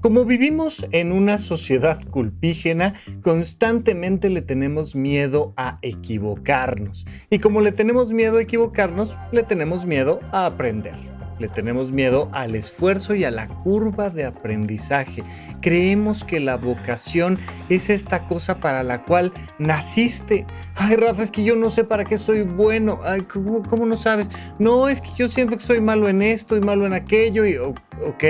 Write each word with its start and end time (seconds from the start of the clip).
Como 0.00 0.24
vivimos 0.24 0.86
en 0.92 1.10
una 1.10 1.38
sociedad 1.38 2.00
culpígena, 2.08 2.94
constantemente 3.20 4.30
le 4.30 4.42
tenemos 4.42 4.94
miedo 4.94 5.54
a 5.56 5.80
equivocarnos. 5.82 7.04
Y 7.30 7.40
como 7.40 7.60
le 7.60 7.72
tenemos 7.72 8.12
miedo 8.12 8.38
a 8.38 8.42
equivocarnos, 8.42 9.16
le 9.32 9.42
tenemos 9.42 9.86
miedo 9.86 10.20
a 10.30 10.46
aprender. 10.46 11.17
Le 11.38 11.48
tenemos 11.48 11.92
miedo 11.92 12.28
al 12.32 12.54
esfuerzo 12.54 13.14
y 13.14 13.24
a 13.24 13.30
la 13.30 13.48
curva 13.48 14.10
de 14.10 14.24
aprendizaje. 14.24 15.22
Creemos 15.60 16.24
que 16.24 16.40
la 16.40 16.56
vocación 16.56 17.38
es 17.68 17.90
esta 17.90 18.26
cosa 18.26 18.58
para 18.58 18.82
la 18.82 19.04
cual 19.04 19.32
naciste. 19.58 20.46
Ay, 20.74 20.96
Rafa, 20.96 21.22
es 21.22 21.30
que 21.30 21.44
yo 21.44 21.54
no 21.54 21.70
sé 21.70 21.84
para 21.84 22.04
qué 22.04 22.18
soy 22.18 22.42
bueno. 22.42 22.98
Ay, 23.04 23.22
¿cómo, 23.22 23.86
no 23.86 23.96
sabes? 23.96 24.30
No, 24.58 24.88
es 24.88 25.00
que 25.00 25.10
yo 25.16 25.28
siento 25.28 25.56
que 25.56 25.62
soy 25.62 25.80
malo 25.80 26.08
en 26.08 26.22
esto 26.22 26.56
y 26.56 26.60
malo 26.60 26.86
en 26.86 26.92
aquello. 26.92 27.46
Y, 27.46 27.56
¿Ok? 27.56 28.24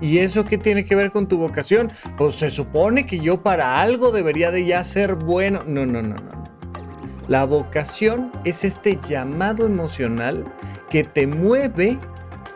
¿Y 0.00 0.18
eso 0.18 0.44
qué 0.44 0.58
tiene 0.58 0.84
que 0.84 0.94
ver 0.94 1.10
con 1.10 1.26
tu 1.26 1.38
vocación? 1.38 1.90
Pues 2.18 2.34
se 2.34 2.50
supone 2.50 3.06
que 3.06 3.18
yo 3.18 3.42
para 3.42 3.80
algo 3.80 4.12
debería 4.12 4.50
de 4.50 4.66
ya 4.66 4.84
ser 4.84 5.14
bueno. 5.14 5.60
No, 5.66 5.86
no, 5.86 6.02
no, 6.02 6.14
no. 6.16 6.46
La 7.28 7.44
vocación 7.44 8.30
es 8.44 8.62
este 8.62 9.00
llamado 9.08 9.66
emocional 9.66 10.44
que 10.90 11.02
te 11.02 11.26
mueve 11.26 11.98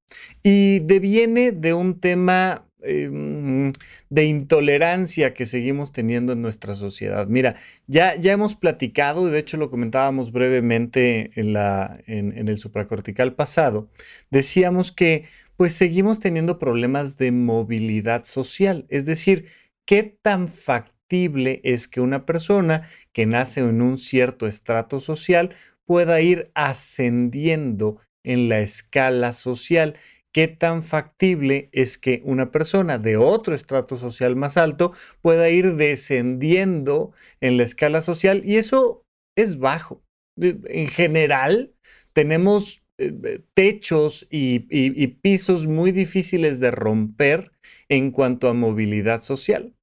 Y 0.43 0.79
deviene 0.79 1.53
de 1.53 1.75
un 1.75 2.01
tema 2.01 2.65
Em, 2.85 3.71
de 4.11 4.25
intolerancia 4.25 5.35
que 5.35 5.47
seguimos 5.47 5.93
teniendo 5.93 6.33
en 6.33 6.43
nuestra 6.43 6.75
sociedad. 6.75 7.29
Mira, 7.29 7.55
ya, 7.87 8.17
ya 8.17 8.33
hemos 8.33 8.57
platicado, 8.57 9.29
y 9.29 9.31
de 9.31 9.39
hecho 9.39 9.57
lo 9.57 9.71
comentábamos 9.71 10.33
brevemente 10.33 11.31
en, 11.37 11.53
la, 11.53 12.01
en, 12.07 12.37
en 12.37 12.49
el 12.49 12.59
supracortical 12.59 13.35
pasado, 13.35 13.89
decíamos 14.31 14.91
que 14.91 15.27
pues 15.57 15.75
seguimos 15.75 16.19
teniendo 16.19 16.59
problemas 16.59 17.19
de 17.19 17.31
movilidad 17.31 18.25
social, 18.25 18.85
es 18.89 19.07
decir, 19.07 19.47
qué 19.85 20.03
tan 20.21 20.49
factible 20.49 21.61
es 21.63 21.87
que 21.87 22.01
una 22.01 22.27
persona 22.27 22.83
que 23.13 23.27
nace 23.27 23.61
en 23.61 23.81
un 23.81 23.97
cierto 23.97 24.49
estrato 24.49 24.99
social 24.99 25.55
pueda 25.85 26.21
ir 26.21 26.51
ascendiendo 26.55 27.99
en 28.25 28.49
la 28.49 28.61
escala 28.61 29.33
social 29.33 29.97
qué 30.33 30.49
tan 30.49 30.83
factible 30.83 31.69
es 31.73 31.99
que 31.99 32.23
una 32.25 32.51
persona 32.51 32.99
de 32.99 33.17
otro 33.17 33.55
estrato 33.55 33.97
social 33.97 34.35
más 34.37 34.57
alto 34.57 34.93
pueda 35.21 35.51
ir 35.51 35.77
descendiendo 35.77 37.13
en 37.41 37.57
la 37.57 37.63
escala 37.63 38.01
social 38.01 38.43
y 38.45 38.57
eso 38.57 39.05
es 39.37 39.59
bajo. 39.59 40.03
En 40.37 40.89
general, 40.89 41.75
tenemos 42.13 42.83
eh, 42.99 43.13
eh, 43.25 43.41
techos 43.55 44.27
y, 44.31 44.67
y 44.71 45.07
pisos 45.09 45.67
muy 45.67 45.93
difíciles 45.93 46.61
de 46.61 46.71
romper 46.71 47.53
en 47.89 48.11
cuanto 48.11 48.49
a 48.49 48.55
movilidad 48.55 49.23
social. 49.23 49.75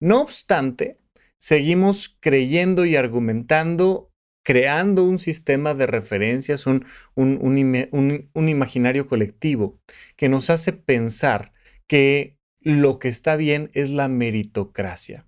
No 0.00 0.20
obstante, 0.20 0.98
seguimos 1.38 2.16
creyendo 2.20 2.84
y 2.84 2.94
argumentando 2.94 4.07
creando 4.48 5.04
un 5.04 5.18
sistema 5.18 5.74
de 5.74 5.86
referencias, 5.86 6.66
un, 6.66 6.86
un, 7.14 8.48
imaginario 8.48 9.06
colectivo 9.06 9.78
que 10.16 10.30
nos 10.30 10.48
hace 10.48 10.72
pensar 10.72 11.52
que 11.86 12.38
lo 12.62 12.98
que 12.98 13.08
está 13.08 13.36
bien 13.36 13.70
es 13.74 13.90
la 13.90 14.08
meritocracia. 14.08 15.26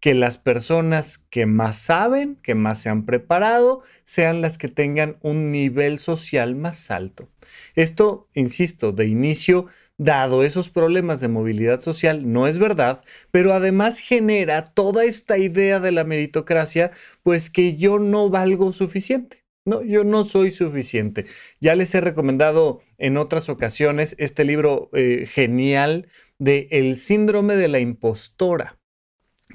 Que 0.00 0.14
las 0.14 0.38
personas 0.38 1.18
que 1.18 1.44
más 1.44 1.76
saben, 1.76 2.36
que 2.36 2.54
más 2.54 2.80
se 2.80 2.88
han 2.88 3.04
preparado, 3.04 3.82
sean 4.04 4.40
las 4.40 4.56
que 4.56 4.68
tengan 4.68 5.18
un 5.20 5.50
nivel 5.52 5.98
social 5.98 6.54
más 6.54 6.90
alto. 6.90 7.28
Esto, 7.74 8.30
insisto, 8.32 8.92
de 8.92 9.06
inicio 9.06 9.66
dado 9.98 10.42
esos 10.42 10.68
problemas 10.68 11.20
de 11.20 11.28
movilidad 11.28 11.80
social, 11.80 12.32
no 12.32 12.46
es 12.46 12.58
verdad, 12.58 13.02
pero 13.30 13.52
además 13.52 13.98
genera 13.98 14.64
toda 14.64 15.04
esta 15.04 15.38
idea 15.38 15.80
de 15.80 15.92
la 15.92 16.04
meritocracia, 16.04 16.90
pues 17.22 17.50
que 17.50 17.76
yo 17.76 17.98
no 17.98 18.30
valgo 18.30 18.72
suficiente. 18.72 19.44
No, 19.64 19.82
yo 19.82 20.04
no 20.04 20.24
soy 20.24 20.52
suficiente. 20.52 21.26
Ya 21.60 21.74
les 21.74 21.92
he 21.94 22.00
recomendado 22.00 22.80
en 22.98 23.16
otras 23.16 23.48
ocasiones 23.48 24.14
este 24.18 24.44
libro 24.44 24.90
eh, 24.92 25.26
genial 25.26 26.08
de 26.38 26.68
El 26.70 26.94
síndrome 26.94 27.56
de 27.56 27.68
la 27.68 27.80
impostora 27.80 28.78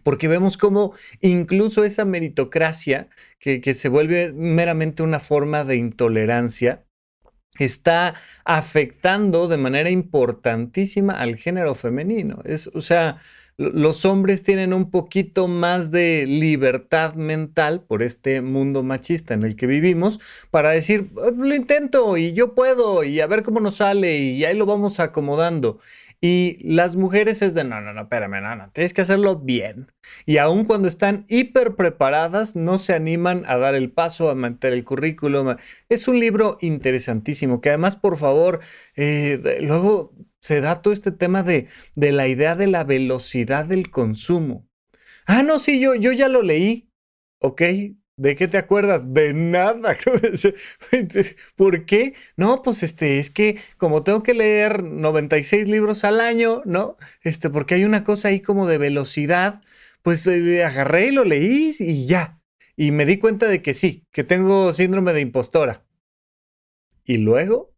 porque 0.03 0.27
vemos 0.27 0.57
cómo 0.57 0.93
incluso 1.19 1.83
esa 1.83 2.05
meritocracia, 2.05 3.09
que, 3.39 3.61
que, 3.61 3.73
se 3.73 3.89
vuelve 3.89 4.33
meramente 4.33 5.03
una 5.03 5.19
forma 5.19 5.63
de 5.63 5.75
intolerancia, 5.75 6.85
está 7.59 8.15
afectando 8.45 9.47
de 9.47 9.57
manera 9.57 9.89
importantísima 9.89 11.13
al 11.13 11.35
género 11.35 11.75
femenino. 11.75 12.41
Es, 12.45 12.67
o 12.73 12.81
sea, 12.81 13.21
los 13.57 14.05
hombres 14.05 14.41
tienen 14.43 14.73
un 14.73 14.89
poquito 14.89 15.47
más 15.47 15.91
de 15.91 16.25
libertad 16.27 17.13
mental 17.15 17.81
por 17.81 18.01
este 18.01 18.41
mundo 18.41 18.81
machista 18.81 19.33
en 19.33 19.43
el 19.43 19.55
que 19.55 19.67
vivimos 19.67 20.19
para 20.49 20.71
decir, 20.71 21.11
ah, 21.17 21.31
lo 21.35 21.53
intento 21.53 22.17
y 22.17 22.33
yo 22.33 22.55
puedo 22.55 23.03
y 23.03 23.19
a 23.19 23.27
ver 23.27 23.43
cómo 23.43 23.59
nos 23.59 23.75
sale 23.75 24.17
y 24.17 24.45
ahí 24.45 24.57
lo 24.57 24.65
vamos 24.65 24.99
acomodando. 24.99 25.79
Y 26.23 26.59
las 26.61 26.97
mujeres 26.97 27.41
es 27.41 27.55
de, 27.55 27.63
no, 27.63 27.81
no, 27.81 27.93
no, 27.93 28.03
espérame, 28.03 28.41
no, 28.43 28.55
no, 28.55 28.71
tienes 28.71 28.93
que 28.93 29.01
hacerlo 29.01 29.39
bien. 29.39 29.91
Y 30.27 30.37
aun 30.37 30.65
cuando 30.65 30.87
están 30.87 31.25
hiper 31.27 31.75
preparadas, 31.75 32.55
no 32.55 32.77
se 32.77 32.93
animan 32.93 33.43
a 33.47 33.57
dar 33.57 33.73
el 33.73 33.91
paso, 33.91 34.29
a 34.29 34.35
mantener 34.35 34.77
el 34.77 34.83
currículum. 34.83 35.55
Es 35.89 36.07
un 36.07 36.19
libro 36.19 36.57
interesantísimo, 36.61 37.59
que 37.59 37.69
además, 37.69 37.95
por 37.95 38.17
favor, 38.17 38.59
eh, 38.95 39.59
luego 39.61 40.13
se 40.41 40.61
da 40.61 40.83
todo 40.83 40.93
este 40.93 41.11
tema 41.11 41.41
de, 41.41 41.67
de 41.95 42.11
la 42.11 42.27
idea 42.27 42.55
de 42.55 42.67
la 42.67 42.83
velocidad 42.83 43.65
del 43.65 43.89
consumo. 43.89 44.67
Ah, 45.25 45.41
no, 45.41 45.57
sí, 45.57 45.79
yo, 45.79 45.95
yo 45.95 46.11
ya 46.11 46.27
lo 46.27 46.43
leí. 46.43 46.91
Ok, 47.39 47.63
¿De 48.21 48.35
qué 48.35 48.47
te 48.47 48.59
acuerdas? 48.59 49.15
De 49.15 49.33
nada. 49.33 49.97
¿Por 51.55 51.85
qué? 51.87 52.13
No, 52.37 52.61
pues 52.61 52.83
este, 52.83 53.17
es 53.17 53.31
que 53.31 53.57
como 53.77 54.03
tengo 54.03 54.21
que 54.21 54.35
leer 54.35 54.83
96 54.83 55.67
libros 55.67 56.03
al 56.03 56.21
año, 56.21 56.61
¿no? 56.65 56.97
Este, 57.23 57.49
porque 57.49 57.73
hay 57.73 57.83
una 57.83 58.03
cosa 58.03 58.27
ahí 58.27 58.39
como 58.39 58.67
de 58.67 58.77
velocidad, 58.77 59.59
pues 60.03 60.27
eh, 60.27 60.63
agarré 60.63 61.07
y 61.07 61.11
lo 61.11 61.25
leí 61.25 61.75
y 61.79 62.05
ya. 62.05 62.39
Y 62.75 62.91
me 62.91 63.07
di 63.07 63.17
cuenta 63.17 63.47
de 63.47 63.63
que 63.63 63.73
sí, 63.73 64.05
que 64.11 64.23
tengo 64.23 64.71
síndrome 64.71 65.13
de 65.13 65.21
impostora. 65.21 65.83
¿Y 67.03 67.17
luego? 67.17 67.70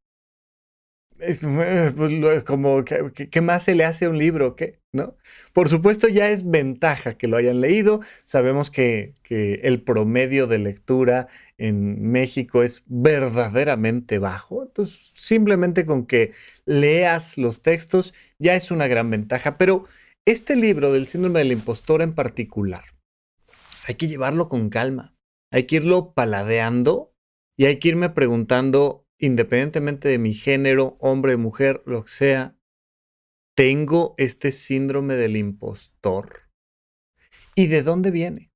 Pues, 1.95 2.43
como, 2.43 2.83
¿qué, 2.85 3.41
más 3.41 3.63
se 3.63 3.75
le 3.75 3.85
hace 3.85 4.05
a 4.05 4.09
un 4.09 4.17
libro? 4.17 4.55
¿Qué? 4.55 4.79
¿No? 4.91 5.15
Por 5.53 5.69
supuesto, 5.69 6.07
ya 6.07 6.29
es 6.29 6.49
ventaja 6.49 7.17
que 7.17 7.27
lo 7.27 7.37
hayan 7.37 7.61
leído. 7.61 8.01
Sabemos 8.23 8.69
que, 8.69 9.13
que, 9.23 9.61
el 9.63 9.81
promedio 9.81 10.47
de 10.47 10.59
lectura 10.59 11.27
en 11.57 12.11
México 12.11 12.63
es 12.63 12.83
verdaderamente 12.87 14.19
bajo. 14.19 14.63
Entonces, 14.63 15.11
simplemente 15.13 15.85
con 15.85 16.05
que 16.05 16.33
leas 16.65 17.37
los 17.37 17.61
textos 17.61 18.13
ya 18.39 18.55
es 18.55 18.71
una 18.71 18.87
gran 18.87 19.09
ventaja. 19.09 19.57
Pero 19.57 19.85
este 20.25 20.55
libro 20.55 20.91
del 20.91 21.05
síndrome 21.05 21.39
del 21.39 21.51
impostor 21.51 22.01
en 22.01 22.13
particular, 22.13 22.85
hay 23.87 23.95
que 23.95 24.07
llevarlo 24.07 24.47
con 24.47 24.69
calma. 24.69 25.15
Hay 25.51 25.63
que 25.65 25.75
irlo 25.77 26.13
paladeando 26.13 27.13
y 27.57 27.65
hay 27.65 27.77
que 27.77 27.89
irme 27.89 28.09
preguntando 28.09 29.02
independientemente 29.23 30.09
de 30.09 30.17
mi 30.17 30.33
género, 30.33 30.97
hombre, 30.99 31.37
mujer, 31.37 31.81
lo 31.85 32.03
que 32.03 32.09
sea, 32.09 32.57
tengo 33.55 34.15
este 34.17 34.51
síndrome 34.51 35.15
del 35.15 35.37
impostor. 35.37 36.49
¿Y 37.55 37.67
de 37.67 37.83
dónde 37.83 38.11
viene? 38.11 38.51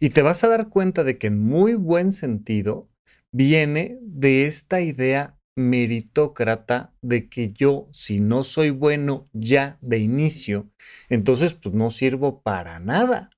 Y 0.00 0.10
te 0.10 0.20
vas 0.20 0.44
a 0.44 0.48
dar 0.48 0.68
cuenta 0.68 1.02
de 1.02 1.16
que 1.16 1.28
en 1.28 1.40
muy 1.40 1.74
buen 1.74 2.12
sentido 2.12 2.90
viene 3.32 3.98
de 4.02 4.44
esta 4.44 4.82
idea 4.82 5.38
meritócrata 5.56 6.94
de 7.00 7.30
que 7.30 7.52
yo, 7.52 7.88
si 7.90 8.20
no 8.20 8.44
soy 8.44 8.68
bueno 8.68 9.30
ya 9.32 9.78
de 9.80 9.98
inicio, 9.98 10.70
entonces 11.08 11.54
pues 11.54 11.74
no 11.74 11.90
sirvo 11.90 12.42
para 12.42 12.80
nada. 12.80 13.30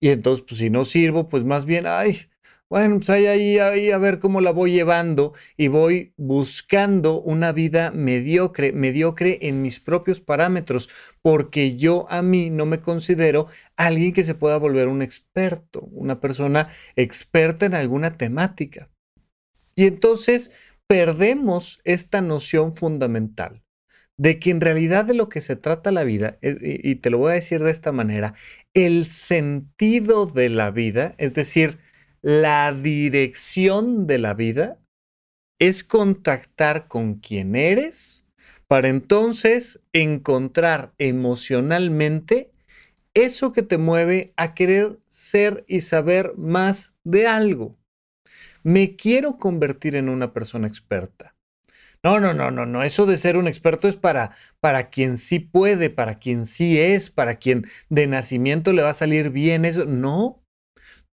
Y 0.00 0.08
entonces, 0.08 0.44
pues 0.46 0.58
si 0.58 0.68
no 0.68 0.84
sirvo, 0.84 1.28
pues 1.28 1.44
más 1.44 1.64
bien, 1.66 1.86
ay, 1.86 2.29
bueno, 2.70 2.98
pues 2.98 3.10
ahí, 3.10 3.26
ahí, 3.26 3.58
ahí 3.58 3.90
a 3.90 3.98
ver 3.98 4.20
cómo 4.20 4.40
la 4.40 4.52
voy 4.52 4.70
llevando 4.70 5.34
y 5.56 5.66
voy 5.66 6.14
buscando 6.16 7.20
una 7.20 7.50
vida 7.50 7.90
mediocre, 7.90 8.72
mediocre 8.72 9.40
en 9.42 9.60
mis 9.60 9.80
propios 9.80 10.20
parámetros, 10.20 10.88
porque 11.20 11.76
yo 11.76 12.06
a 12.10 12.22
mí 12.22 12.48
no 12.48 12.66
me 12.66 12.80
considero 12.80 13.48
alguien 13.76 14.12
que 14.12 14.22
se 14.22 14.36
pueda 14.36 14.56
volver 14.56 14.86
un 14.86 15.02
experto, 15.02 15.80
una 15.90 16.20
persona 16.20 16.68
experta 16.94 17.66
en 17.66 17.74
alguna 17.74 18.16
temática. 18.16 18.88
Y 19.74 19.86
entonces 19.86 20.52
perdemos 20.86 21.80
esta 21.82 22.20
noción 22.20 22.76
fundamental 22.76 23.64
de 24.16 24.38
que 24.38 24.50
en 24.50 24.60
realidad 24.60 25.06
de 25.06 25.14
lo 25.14 25.28
que 25.28 25.40
se 25.40 25.56
trata 25.56 25.90
la 25.90 26.04
vida, 26.04 26.38
y 26.42 26.94
te 26.96 27.10
lo 27.10 27.18
voy 27.18 27.32
a 27.32 27.34
decir 27.34 27.64
de 27.64 27.72
esta 27.72 27.90
manera, 27.90 28.34
el 28.74 29.06
sentido 29.06 30.26
de 30.26 30.50
la 30.50 30.70
vida, 30.70 31.16
es 31.18 31.34
decir, 31.34 31.78
la 32.22 32.72
dirección 32.72 34.06
de 34.06 34.18
la 34.18 34.34
vida 34.34 34.78
es 35.58 35.84
contactar 35.84 36.88
con 36.88 37.14
quien 37.14 37.56
eres 37.56 38.26
para 38.66 38.88
entonces 38.88 39.80
encontrar 39.92 40.92
emocionalmente 40.98 42.50
eso 43.14 43.52
que 43.52 43.62
te 43.62 43.78
mueve 43.78 44.32
a 44.36 44.54
querer 44.54 44.98
ser 45.08 45.64
y 45.66 45.80
saber 45.80 46.34
más 46.36 46.94
de 47.04 47.26
algo. 47.26 47.76
Me 48.62 48.94
quiero 48.96 49.38
convertir 49.38 49.96
en 49.96 50.08
una 50.08 50.32
persona 50.32 50.68
experta. 50.68 51.34
No, 52.02 52.18
no, 52.20 52.32
no, 52.32 52.50
no, 52.50 52.64
no. 52.64 52.82
Eso 52.82 53.04
de 53.04 53.16
ser 53.16 53.36
un 53.36 53.48
experto 53.48 53.88
es 53.88 53.96
para, 53.96 54.34
para 54.60 54.88
quien 54.88 55.18
sí 55.18 55.38
puede, 55.38 55.90
para 55.90 56.18
quien 56.18 56.46
sí 56.46 56.78
es, 56.78 57.10
para 57.10 57.36
quien 57.36 57.66
de 57.88 58.06
nacimiento 58.06 58.72
le 58.72 58.82
va 58.82 58.90
a 58.90 58.94
salir 58.94 59.30
bien 59.30 59.64
eso. 59.64 59.84
No, 59.84 60.42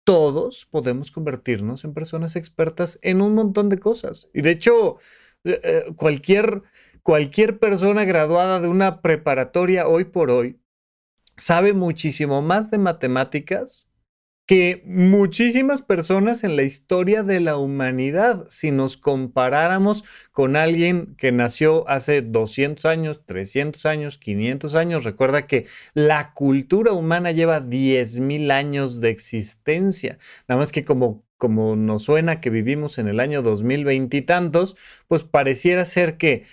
todos 0.03 0.65
podemos 0.65 1.12
convertirnos 1.12 1.83
en 1.83 1.94
personas 1.94 2.36
expertas 2.36 3.00
en 3.01 3.21
un 3.21 3.36
montón 3.36 3.69
de 3.69 3.80
cosas. 3.80 4.30
Y 4.33 4.42
de 4.42 4.51
hecho, 4.51 4.98
eh, 5.44 5.59
eh, 5.63 5.94
cualquier, 5.95 6.63
cualquier 7.03 7.59
persona 7.59 8.06
graduada 8.06 8.59
de 8.59 8.68
una 8.68 9.01
preparatoria 9.01 9.88
hoy 9.88 10.06
por 10.06 10.31
hoy 10.31 10.59
sabe 11.38 11.74
muchísimo 11.74 12.42
más 12.42 12.71
de 12.71 12.77
matemáticas 12.77 13.91
que 14.51 14.83
muchísimas 14.86 15.81
personas 15.81 16.44
en 16.44 16.57
la 16.57 16.63
historia 16.63 17.24
de 17.24 17.39
la 17.39 17.56
humanidad, 17.56 18.44
si 18.50 18.69
nos 18.69 18.98
comparáramos 18.98 20.03
con 20.33 20.57
alguien 20.57 21.15
que 21.15 21.31
nació 21.31 21.88
hace 21.88 22.21
200 22.21 22.83
años, 22.83 23.25
300 23.25 23.86
años, 23.86 24.18
500 24.18 24.75
años, 24.75 25.06
recuerda 25.06 25.48
que 25.48 25.68
la 25.94 26.33
cultura 26.33 26.92
humana 26.92 27.31
lleva 27.31 27.62
10.000 27.62 28.51
años 28.51 29.00
de 29.00 29.12
existencia, 29.12 30.19
nada 30.50 30.59
más 30.59 30.74
que 30.74 30.83
como 30.83 31.24
como 31.38 31.77
nos 31.77 32.04
suena 32.04 32.42
que 32.42 32.50
vivimos 32.50 32.97
en 32.97 33.07
el 33.07 33.21
año 33.21 33.42
2020 33.42 34.18
y 34.18 34.21
tantos, 34.21 34.75
pues 35.07 35.24
pareciera 35.24 35.86
ser 35.86 36.18
que 36.18 36.44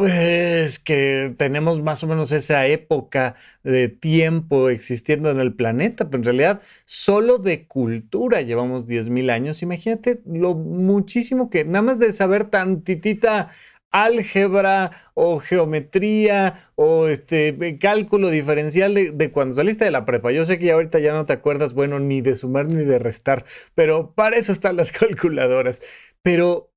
pues 0.00 0.78
que 0.78 1.34
tenemos 1.36 1.82
más 1.82 2.02
o 2.02 2.06
menos 2.06 2.32
esa 2.32 2.66
época 2.66 3.34
de 3.62 3.88
tiempo 3.88 4.70
existiendo 4.70 5.30
en 5.30 5.40
el 5.40 5.52
planeta, 5.52 6.06
pero 6.06 6.20
en 6.20 6.24
realidad 6.24 6.62
solo 6.86 7.36
de 7.36 7.66
cultura 7.66 8.40
llevamos 8.40 8.86
10.000 8.86 9.30
años. 9.30 9.60
Imagínate 9.60 10.22
lo 10.24 10.54
muchísimo 10.54 11.50
que, 11.50 11.66
nada 11.66 11.82
más 11.82 11.98
de 11.98 12.14
saber 12.14 12.46
tantitita 12.46 13.50
álgebra 13.90 14.90
o 15.12 15.38
geometría 15.38 16.54
o 16.76 17.06
este 17.08 17.78
cálculo 17.78 18.30
diferencial 18.30 18.94
de, 18.94 19.10
de, 19.10 19.30
cuando 19.30 19.56
saliste 19.56 19.84
de 19.84 19.90
la 19.90 20.06
prepa. 20.06 20.32
Yo 20.32 20.46
sé 20.46 20.58
que 20.58 20.72
ahorita 20.72 20.98
ya 21.00 21.12
no 21.12 21.26
te 21.26 21.34
acuerdas, 21.34 21.74
bueno, 21.74 21.98
ni 21.98 22.22
de 22.22 22.36
sumar 22.36 22.64
ni 22.64 22.84
de 22.84 22.98
restar, 22.98 23.44
pero 23.74 24.14
para 24.14 24.36
eso 24.36 24.50
están 24.50 24.76
las 24.76 24.92
calculadoras. 24.98 25.82
Pero 26.22 26.69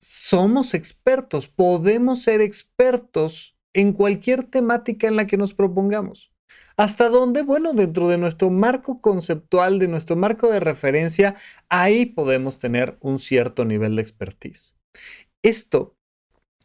somos 0.00 0.74
expertos, 0.74 1.48
podemos 1.48 2.22
ser 2.22 2.40
expertos 2.40 3.56
en 3.72 3.92
cualquier 3.92 4.44
temática 4.44 5.08
en 5.08 5.16
la 5.16 5.26
que 5.26 5.36
nos 5.36 5.54
propongamos. 5.54 6.32
¿Hasta 6.76 7.08
dónde? 7.08 7.42
Bueno, 7.42 7.72
dentro 7.72 8.08
de 8.08 8.18
nuestro 8.18 8.50
marco 8.50 9.00
conceptual, 9.00 9.78
de 9.78 9.88
nuestro 9.88 10.16
marco 10.16 10.48
de 10.48 10.60
referencia, 10.60 11.36
ahí 11.68 12.06
podemos 12.06 12.58
tener 12.58 12.96
un 13.00 13.18
cierto 13.18 13.64
nivel 13.64 13.96
de 13.96 14.02
expertise. 14.02 14.76
Esto 15.42 15.96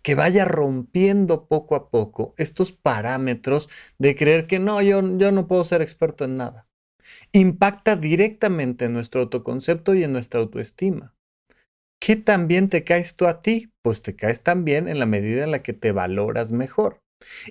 que 0.02 0.16
vaya 0.16 0.46
rompiendo 0.46 1.48
poco 1.48 1.76
a 1.76 1.90
poco 1.90 2.34
estos 2.38 2.72
parámetros 2.72 3.70
de 3.98 4.16
creer 4.16 4.48
que 4.48 4.60
no, 4.60 4.82
yo, 4.82 5.02
yo 5.18 5.32
no 5.32 5.48
puedo 5.48 5.64
ser 5.64 5.82
experto 5.82 6.24
en 6.26 6.38
nada, 6.38 6.68
impacta 7.32 7.96
directamente 7.96 8.86
en 8.86 8.94
nuestro 8.94 9.22
autoconcepto 9.22 9.94
y 9.96 10.04
en 10.04 10.14
nuestra 10.14 10.40
autoestima. 10.40 11.14
¿Qué 12.00 12.16
también 12.16 12.70
te 12.70 12.84
caes 12.84 13.16
tú 13.16 13.28
a 13.28 13.42
ti? 13.42 13.72
Pues 13.82 14.02
te 14.02 14.16
caes 14.16 14.42
también 14.42 14.88
en 14.88 15.00
la 15.00 15.06
medida 15.06 15.44
en 15.44 15.52
la 15.52 15.62
que 15.62 15.74
te 15.74 15.92
valoras 15.92 16.52
mejor. 16.52 17.02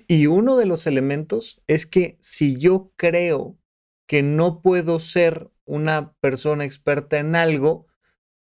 Y 0.07 0.27
uno 0.27 0.57
de 0.57 0.65
los 0.65 0.87
elementos 0.87 1.61
es 1.67 1.85
que 1.85 2.17
si 2.19 2.57
yo 2.57 2.91
creo 2.95 3.57
que 4.07 4.23
no 4.23 4.61
puedo 4.61 4.99
ser 4.99 5.51
una 5.65 6.13
persona 6.19 6.65
experta 6.65 7.19
en 7.19 7.35
algo, 7.35 7.85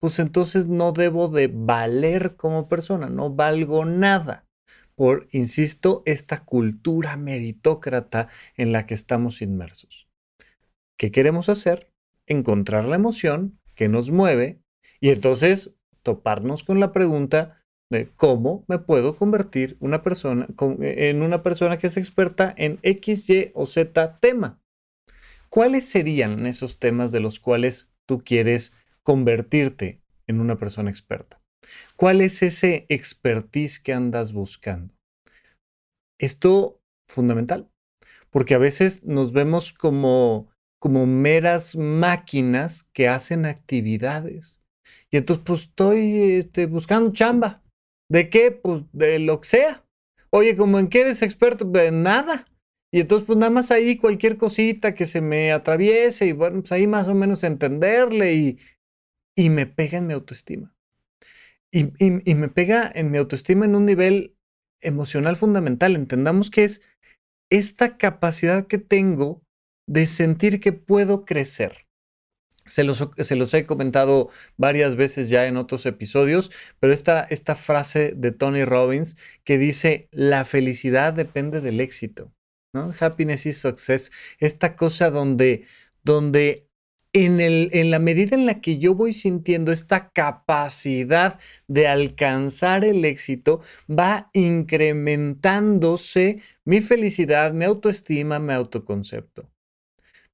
pues 0.00 0.18
entonces 0.18 0.66
no 0.66 0.92
debo 0.92 1.28
de 1.28 1.50
valer 1.52 2.36
como 2.36 2.68
persona, 2.68 3.08
no 3.08 3.34
valgo 3.34 3.84
nada 3.84 4.46
por, 4.94 5.28
insisto, 5.30 6.02
esta 6.06 6.44
cultura 6.44 7.16
meritócrata 7.16 8.28
en 8.56 8.72
la 8.72 8.84
que 8.84 8.94
estamos 8.94 9.42
inmersos. 9.42 10.08
¿Qué 10.96 11.12
queremos 11.12 11.48
hacer? 11.48 11.92
Encontrar 12.26 12.84
la 12.84 12.96
emoción 12.96 13.60
que 13.76 13.88
nos 13.88 14.10
mueve 14.10 14.60
y 15.00 15.10
entonces 15.10 15.77
toparnos 16.02 16.64
con 16.64 16.80
la 16.80 16.92
pregunta 16.92 17.62
de 17.90 18.10
cómo 18.16 18.64
me 18.68 18.78
puedo 18.78 19.16
convertir 19.16 19.76
una 19.80 20.02
persona, 20.02 20.46
en 20.80 21.22
una 21.22 21.42
persona 21.42 21.78
que 21.78 21.86
es 21.86 21.96
experta 21.96 22.54
en 22.56 22.78
X, 22.82 23.30
Y 23.30 23.50
o 23.54 23.66
Z 23.66 24.18
tema. 24.20 24.60
¿Cuáles 25.48 25.88
serían 25.88 26.46
esos 26.46 26.78
temas 26.78 27.12
de 27.12 27.20
los 27.20 27.40
cuales 27.40 27.90
tú 28.06 28.22
quieres 28.22 28.76
convertirte 29.02 30.02
en 30.26 30.40
una 30.40 30.58
persona 30.58 30.90
experta? 30.90 31.40
¿Cuál 31.96 32.20
es 32.20 32.42
ese 32.42 32.84
expertise 32.88 33.80
que 33.80 33.94
andas 33.94 34.32
buscando? 34.32 34.94
Esto 36.20 36.80
fundamental, 37.08 37.70
porque 38.30 38.54
a 38.54 38.58
veces 38.58 39.04
nos 39.04 39.32
vemos 39.32 39.72
como, 39.72 40.48
como 40.78 41.06
meras 41.06 41.76
máquinas 41.76 42.82
que 42.92 43.08
hacen 43.08 43.46
actividades 43.46 44.57
y 45.10 45.16
entonces, 45.16 45.44
pues 45.44 45.62
estoy 45.62 46.32
este, 46.32 46.66
buscando 46.66 47.12
chamba. 47.12 47.62
¿De 48.10 48.28
qué? 48.28 48.50
Pues 48.50 48.84
de 48.92 49.18
lo 49.18 49.40
que 49.40 49.48
sea. 49.48 49.84
Oye, 50.30 50.56
como 50.56 50.78
en 50.78 50.88
qué 50.88 51.00
eres 51.02 51.22
experto, 51.22 51.64
de 51.64 51.90
nada. 51.90 52.44
Y 52.92 53.00
entonces, 53.00 53.26
pues 53.26 53.38
nada 53.38 53.50
más 53.50 53.70
ahí 53.70 53.96
cualquier 53.96 54.36
cosita 54.36 54.94
que 54.94 55.06
se 55.06 55.20
me 55.20 55.52
atraviese 55.52 56.26
y 56.26 56.32
bueno, 56.32 56.60
pues 56.60 56.72
ahí 56.72 56.86
más 56.86 57.08
o 57.08 57.14
menos 57.14 57.44
entenderle 57.44 58.34
y, 58.34 58.58
y 59.36 59.50
me 59.50 59.66
pega 59.66 59.98
en 59.98 60.06
mi 60.06 60.14
autoestima. 60.14 60.74
Y, 61.70 61.92
y, 61.98 62.34
me 62.34 62.48
pega 62.48 62.90
en 62.94 63.10
mi 63.10 63.18
autoestima 63.18 63.66
en 63.66 63.74
un 63.74 63.84
nivel 63.84 64.34
emocional 64.80 65.36
fundamental. 65.36 65.96
Entendamos 65.96 66.48
que 66.48 66.64
es 66.64 66.80
esta 67.50 67.98
capacidad 67.98 68.66
que 68.66 68.78
tengo 68.78 69.42
de 69.86 70.06
sentir 70.06 70.60
que 70.60 70.72
puedo 70.72 71.26
crecer 71.26 71.87
Se 72.68 72.84
los, 72.84 73.08
se 73.16 73.36
los, 73.36 73.52
he 73.54 73.66
comentado 73.66 74.30
varias 74.56 74.96
veces 74.96 75.28
ya 75.28 75.46
en 75.46 75.56
otros 75.56 75.86
episodios, 75.86 76.50
pero 76.78 76.92
esta, 76.92 77.26
esta 77.30 77.54
frase 77.54 78.12
de 78.16 78.30
Tony 78.30 78.64
Robbins 78.64 79.16
que 79.44 79.58
dice, 79.58 80.08
la 80.12 80.44
felicidad 80.44 81.12
depende 81.12 81.60
del 81.60 81.80
éxito. 81.80 82.32
¿no? 82.72 82.94
Happiness 83.00 83.46
is 83.46 83.58
success. 83.58 84.12
Esta 84.38 84.76
cosa 84.76 85.10
donde, 85.10 85.64
donde 86.04 86.68
en, 87.12 87.40
el, 87.40 87.70
en 87.72 87.90
la 87.90 87.98
medida 87.98 88.36
en 88.36 88.46
la 88.46 88.60
que 88.60 88.78
yo 88.78 88.94
voy 88.94 89.12
sintiendo 89.12 89.72
esta 89.72 90.10
capacidad 90.10 91.40
de 91.66 91.88
alcanzar 91.88 92.84
el 92.84 93.04
éxito, 93.04 93.60
va 93.88 94.30
incrementándose 94.34 96.40
mi 96.64 96.80
felicidad, 96.80 97.52
mi 97.52 97.64
autoestima, 97.64 98.38
mi 98.38 98.52
autoconcepto. 98.52 99.50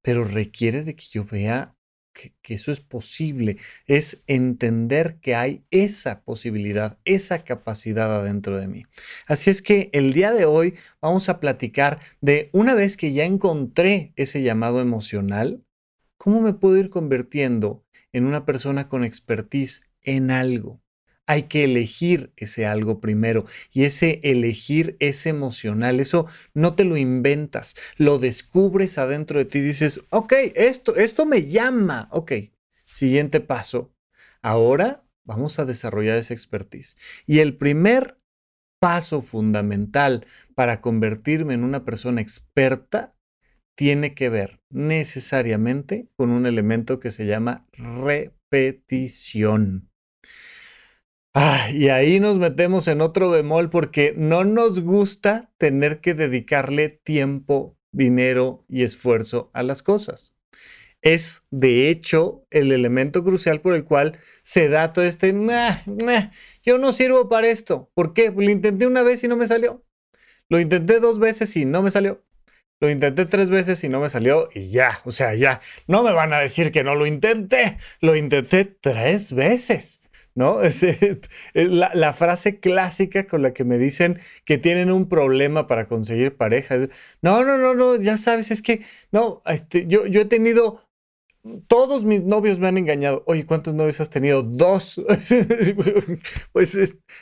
Pero 0.02 0.24
requiere 0.24 0.82
de 0.82 0.94
que 0.96 1.06
yo 1.10 1.24
vea 1.24 1.73
que, 2.14 2.32
eso 2.54 2.72
es 2.72 2.80
posible, 2.80 3.58
es 3.86 4.22
entender 4.26 5.18
que 5.20 5.34
hay 5.34 5.64
esa 5.70 6.22
posibilidad, 6.22 6.98
esa 7.04 7.44
capacidad 7.44 8.20
adentro 8.20 8.58
de 8.58 8.68
mí. 8.68 8.84
Así 9.26 9.50
es 9.50 9.60
que 9.60 9.90
el 9.92 10.14
día 10.14 10.32
de 10.32 10.46
hoy 10.46 10.74
vamos 11.02 11.28
a 11.28 11.40
platicar 11.40 12.00
de 12.22 12.48
una 12.52 12.74
vez 12.74 12.96
que 12.96 13.12
ya 13.12 13.24
encontré 13.24 14.14
ese 14.16 14.42
llamado 14.42 14.80
emocional, 14.80 15.64
¿Cómo 16.24 16.40
me 16.40 16.54
puedo 16.54 16.78
ir 16.78 16.88
convirtiendo 16.88 17.84
en 18.12 18.24
una 18.24 18.46
persona 18.46 18.88
con 18.88 19.04
expertise 19.04 19.82
en 20.00 20.30
algo? 20.30 20.80
Hay 21.26 21.44
que 21.44 21.64
elegir 21.64 22.32
ese 22.36 22.66
algo 22.66 23.00
primero 23.00 23.46
y 23.72 23.84
ese 23.84 24.20
elegir 24.24 24.96
es 25.00 25.24
emocional. 25.26 26.00
Eso 26.00 26.26
no 26.52 26.74
te 26.74 26.84
lo 26.84 26.96
inventas, 26.96 27.76
lo 27.96 28.18
descubres 28.18 28.98
adentro 28.98 29.38
de 29.38 29.46
ti 29.46 29.60
dices, 29.60 30.00
ok, 30.10 30.32
esto, 30.54 30.96
esto 30.96 31.24
me 31.24 31.48
llama. 31.48 32.08
Ok, 32.10 32.32
siguiente 32.84 33.40
paso. 33.40 33.94
Ahora 34.42 35.04
vamos 35.24 35.58
a 35.58 35.64
desarrollar 35.64 36.18
esa 36.18 36.34
expertise. 36.34 36.96
Y 37.26 37.38
el 37.38 37.56
primer 37.56 38.18
paso 38.78 39.22
fundamental 39.22 40.26
para 40.54 40.82
convertirme 40.82 41.54
en 41.54 41.64
una 41.64 41.86
persona 41.86 42.20
experta 42.20 43.16
tiene 43.74 44.14
que 44.14 44.28
ver 44.28 44.60
necesariamente 44.68 46.08
con 46.16 46.30
un 46.30 46.46
elemento 46.46 47.00
que 47.00 47.10
se 47.10 47.26
llama 47.26 47.66
repetición. 47.72 48.74
Ah, 51.36 51.68
y 51.72 51.88
ahí 51.88 52.20
nos 52.20 52.38
metemos 52.38 52.86
en 52.86 53.00
otro 53.00 53.28
bemol 53.28 53.68
porque 53.68 54.14
no 54.16 54.44
nos 54.44 54.80
gusta 54.80 55.50
tener 55.58 56.00
que 56.00 56.14
dedicarle 56.14 56.88
tiempo, 56.88 57.76
dinero 57.90 58.64
y 58.68 58.84
esfuerzo 58.84 59.50
a 59.52 59.64
las 59.64 59.82
cosas. 59.82 60.36
Es, 61.02 61.42
de 61.50 61.90
hecho, 61.90 62.46
el 62.50 62.70
elemento 62.70 63.24
crucial 63.24 63.60
por 63.60 63.74
el 63.74 63.84
cual 63.84 64.18
se 64.42 64.68
da 64.68 64.92
todo 64.92 65.04
este, 65.04 65.34
yo 66.62 66.78
no 66.78 66.92
sirvo 66.92 67.28
para 67.28 67.48
esto. 67.48 67.90
¿Por 67.94 68.14
qué? 68.14 68.30
Lo 68.30 68.48
intenté 68.48 68.86
una 68.86 69.02
vez 69.02 69.24
y 69.24 69.28
no 69.28 69.36
me 69.36 69.48
salió. 69.48 69.84
Lo 70.48 70.60
intenté 70.60 71.00
dos 71.00 71.18
veces 71.18 71.56
y 71.56 71.64
no 71.64 71.82
me 71.82 71.90
salió. 71.90 72.22
Lo 72.80 72.90
intenté 72.90 73.26
tres 73.26 73.50
veces 73.50 73.82
y 73.82 73.88
no 73.88 74.00
me 74.00 74.08
salió 74.08 74.48
y 74.54 74.68
ya, 74.70 75.00
o 75.04 75.10
sea, 75.10 75.34
ya, 75.34 75.60
no 75.86 76.02
me 76.02 76.12
van 76.12 76.32
a 76.32 76.40
decir 76.40 76.70
que 76.70 76.84
no 76.84 76.94
lo 76.94 77.06
intenté, 77.06 77.78
lo 78.00 78.14
intenté 78.14 78.64
tres 78.64 79.32
veces. 79.32 80.00
¿No? 80.34 80.60
Es, 80.62 80.82
la, 81.54 82.12
frase 82.12 82.60
clásica 82.60 83.26
con 83.26 83.42
la 83.42 83.52
que 83.52 83.64
me 83.64 83.78
dicen 83.78 84.20
que 84.44 84.58
tienen 84.58 84.90
un 84.90 85.08
problema 85.08 85.66
para 85.66 85.86
conseguir 85.86 86.36
pareja. 86.36 86.76
No, 87.22 87.44
no, 87.44 87.58
no, 87.58 87.74
no, 87.74 87.96
ya 87.96 88.18
sabes, 88.18 88.50
es 88.50 88.62
que, 88.62 88.82
no, 89.12 89.42
este, 89.46 89.86
yo, 89.86 90.06
yo 90.06 90.22
he 90.22 90.24
tenido, 90.24 90.80
todos 91.66 92.04
mis 92.04 92.22
novios 92.22 92.58
me 92.58 92.68
han 92.68 92.78
engañado. 92.78 93.22
Oye, 93.26 93.46
¿cuántos 93.46 93.74
novios 93.74 94.00
has 94.00 94.10
tenido? 94.10 94.42
Dos. 94.42 95.00
pues 96.52 96.74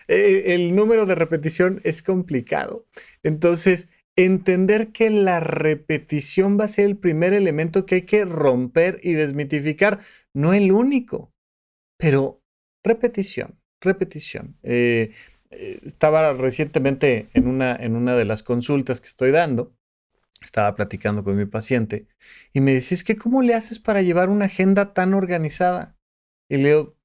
eh, 0.09 0.42
el 0.47 0.75
número 0.75 1.07
de 1.07 1.14
repetición 1.14 1.81
es 1.85 2.02
complicado. 2.02 2.87
Entonces, 3.23 3.88
entender 4.16 4.92
que 4.92 5.11
la 5.11 5.40
repetición 5.40 6.59
va 6.59 6.64
a 6.64 6.69
ser 6.69 6.87
el 6.87 6.97
primer 6.99 7.33
elemento 7.33 7.87
que 7.87 7.97
hay 7.97 8.02
que 8.02 8.25
romper 8.25 9.00
y 9.02 9.12
desmitificar, 9.12 10.00
no 10.35 10.52
el 10.52 10.71
único, 10.71 11.33
pero 11.99 12.41
repetición, 12.84 13.58
repetición. 13.80 14.56
Eh, 14.62 15.12
eh, 15.50 15.80
estaba 15.84 16.32
recientemente 16.32 17.28
en 17.34 17.46
una, 17.46 17.76
en 17.76 17.96
una 17.96 18.16
de 18.16 18.24
las 18.24 18.42
consultas 18.42 19.00
que 19.00 19.08
estoy 19.08 19.30
dando, 19.30 19.74
estaba 20.42 20.74
platicando 20.74 21.22
con 21.22 21.36
mi 21.36 21.46
paciente 21.46 22.08
y 22.52 22.60
me 22.60 22.74
decía, 22.74 22.96
es 22.96 23.04
que 23.04 23.16
¿cómo 23.16 23.42
le 23.42 23.54
haces 23.54 23.78
para 23.78 24.02
llevar 24.02 24.28
una 24.28 24.46
agenda 24.46 24.92
tan 24.92 25.14
organizada? 25.14 25.96
Y 26.48 26.56
le 26.56 26.68
digo, 26.70 26.96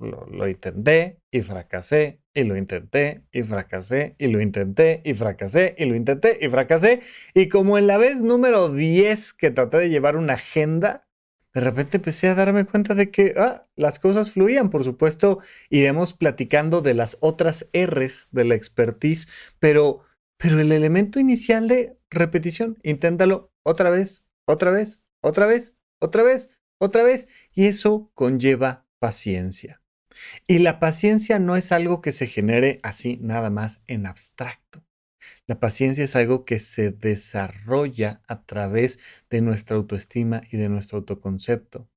lo, 0.00 0.48
intenté 0.48 1.20
y 1.30 1.42
fracasé, 1.42 2.22
y 2.32 2.44
lo 2.44 2.56
intenté 2.56 3.22
y 3.32 3.42
fracasé, 3.42 4.14
y 4.18 4.28
lo 4.28 4.40
intenté 4.40 5.02
y 5.04 5.14
fracasé, 5.14 5.74
y 5.76 5.84
lo 5.84 5.94
intenté 5.94 6.38
y 6.40 6.48
fracasé. 6.48 7.00
Y 7.34 7.48
como 7.48 7.76
en 7.76 7.86
la 7.86 7.98
vez 7.98 8.22
número 8.22 8.70
10 8.70 9.34
que 9.34 9.50
traté 9.50 9.78
de 9.78 9.90
llevar 9.90 10.16
una 10.16 10.34
agenda, 10.34 11.06
de 11.52 11.60
repente 11.60 11.96
empecé 11.96 12.28
a 12.28 12.34
darme 12.34 12.64
cuenta 12.64 12.94
de 12.94 13.10
que 13.10 13.34
ah, 13.36 13.66
las 13.76 13.98
cosas 13.98 14.30
fluían. 14.30 14.70
Por 14.70 14.84
supuesto, 14.84 15.40
iremos 15.68 16.14
platicando 16.14 16.80
de 16.80 16.94
las 16.94 17.16
otras 17.20 17.68
R's 17.72 18.28
de 18.30 18.44
la 18.44 18.54
expertise, 18.54 19.28
pero, 19.58 20.00
pero 20.36 20.60
el 20.60 20.72
elemento 20.72 21.18
inicial 21.18 21.68
de 21.68 21.98
repetición, 22.10 22.78
inténtalo 22.82 23.52
otra 23.64 23.90
vez, 23.90 24.26
otra 24.46 24.70
vez, 24.70 25.04
otra 25.22 25.46
vez, 25.46 25.76
otra 26.00 26.22
vez, 26.22 26.50
otra 26.78 27.02
vez, 27.02 27.28
y 27.52 27.66
eso 27.66 28.10
conlleva 28.14 28.86
paciencia. 28.98 29.82
Y 30.46 30.58
la 30.58 30.78
paciencia 30.78 31.38
no 31.38 31.56
es 31.56 31.72
algo 31.72 32.00
que 32.00 32.12
se 32.12 32.26
genere 32.26 32.80
así 32.82 33.18
nada 33.22 33.50
más 33.50 33.82
en 33.86 34.06
abstracto. 34.06 34.84
La 35.50 35.58
paciencia 35.58 36.04
es 36.04 36.14
algo 36.14 36.44
que 36.44 36.60
se 36.60 36.92
desarrolla 36.92 38.22
a 38.28 38.44
través 38.44 39.00
de 39.30 39.40
nuestra 39.40 39.76
autoestima 39.76 40.42
y 40.48 40.58
de 40.58 40.68
nuestro 40.68 40.98
autoconcepto. 40.98 41.88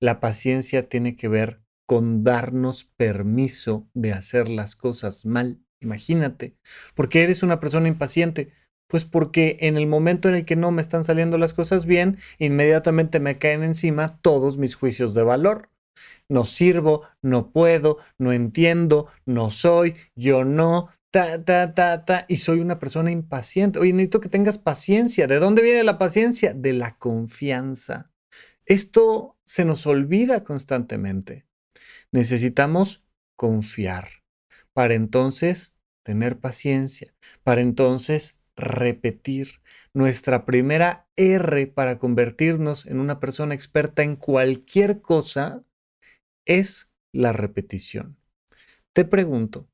La 0.00 0.18
paciencia 0.18 0.88
tiene 0.88 1.14
que 1.14 1.28
ver 1.28 1.60
con 1.84 2.24
darnos 2.24 2.84
permiso 2.84 3.86
de 3.92 4.14
hacer 4.14 4.48
las 4.48 4.76
cosas 4.76 5.26
mal. 5.26 5.60
Imagínate, 5.80 6.56
¿por 6.94 7.10
qué 7.10 7.20
eres 7.20 7.42
una 7.42 7.60
persona 7.60 7.86
impaciente? 7.86 8.50
Pues 8.86 9.04
porque 9.04 9.58
en 9.60 9.76
el 9.76 9.86
momento 9.86 10.30
en 10.30 10.34
el 10.34 10.46
que 10.46 10.56
no 10.56 10.70
me 10.70 10.80
están 10.80 11.04
saliendo 11.04 11.36
las 11.36 11.52
cosas 11.52 11.84
bien, 11.84 12.16
inmediatamente 12.38 13.20
me 13.20 13.36
caen 13.36 13.62
encima 13.62 14.22
todos 14.22 14.56
mis 14.56 14.74
juicios 14.74 15.12
de 15.12 15.22
valor 15.22 15.68
no 16.28 16.44
sirvo, 16.46 17.02
no 17.20 17.50
puedo, 17.50 17.98
no 18.18 18.32
entiendo, 18.32 19.08
no 19.26 19.50
soy, 19.50 19.96
yo 20.14 20.44
no, 20.44 20.88
ta, 21.12 21.44
ta, 21.44 21.74
ta, 21.74 22.04
ta, 22.04 22.24
y 22.28 22.38
soy 22.38 22.60
una 22.60 22.80
persona 22.80 23.12
impaciente. 23.12 23.78
Oye, 23.78 23.92
necesito 23.92 24.20
que 24.20 24.28
tengas 24.28 24.58
paciencia. 24.58 25.28
¿De 25.28 25.38
dónde 25.38 25.62
viene 25.62 25.84
la 25.84 25.98
paciencia? 25.98 26.54
De 26.54 26.72
la 26.72 26.98
confianza. 26.98 28.10
Esto 28.66 29.36
se 29.44 29.64
nos 29.64 29.86
olvida 29.86 30.42
constantemente. 30.42 31.46
Necesitamos 32.10 33.04
confiar 33.36 34.08
para 34.72 34.94
entonces 34.94 35.76
tener 36.02 36.38
paciencia, 36.40 37.14
para 37.44 37.60
entonces 37.60 38.34
repetir. 38.56 39.60
Nuestra 39.94 40.46
primera 40.46 41.06
R 41.16 41.66
para 41.66 41.98
convertirnos 41.98 42.86
en 42.86 42.98
una 42.98 43.20
persona 43.20 43.54
experta 43.54 44.02
en 44.02 44.16
cualquier 44.16 45.02
cosa 45.02 45.64
es 46.46 46.90
la 47.12 47.32
repetición. 47.32 48.16
Te 48.94 49.04
pregunto, 49.04 49.68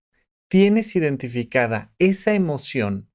¿tienes 0.48 0.96
identificada 0.96 1.94
esa 1.98 2.34
emoción 2.34 3.10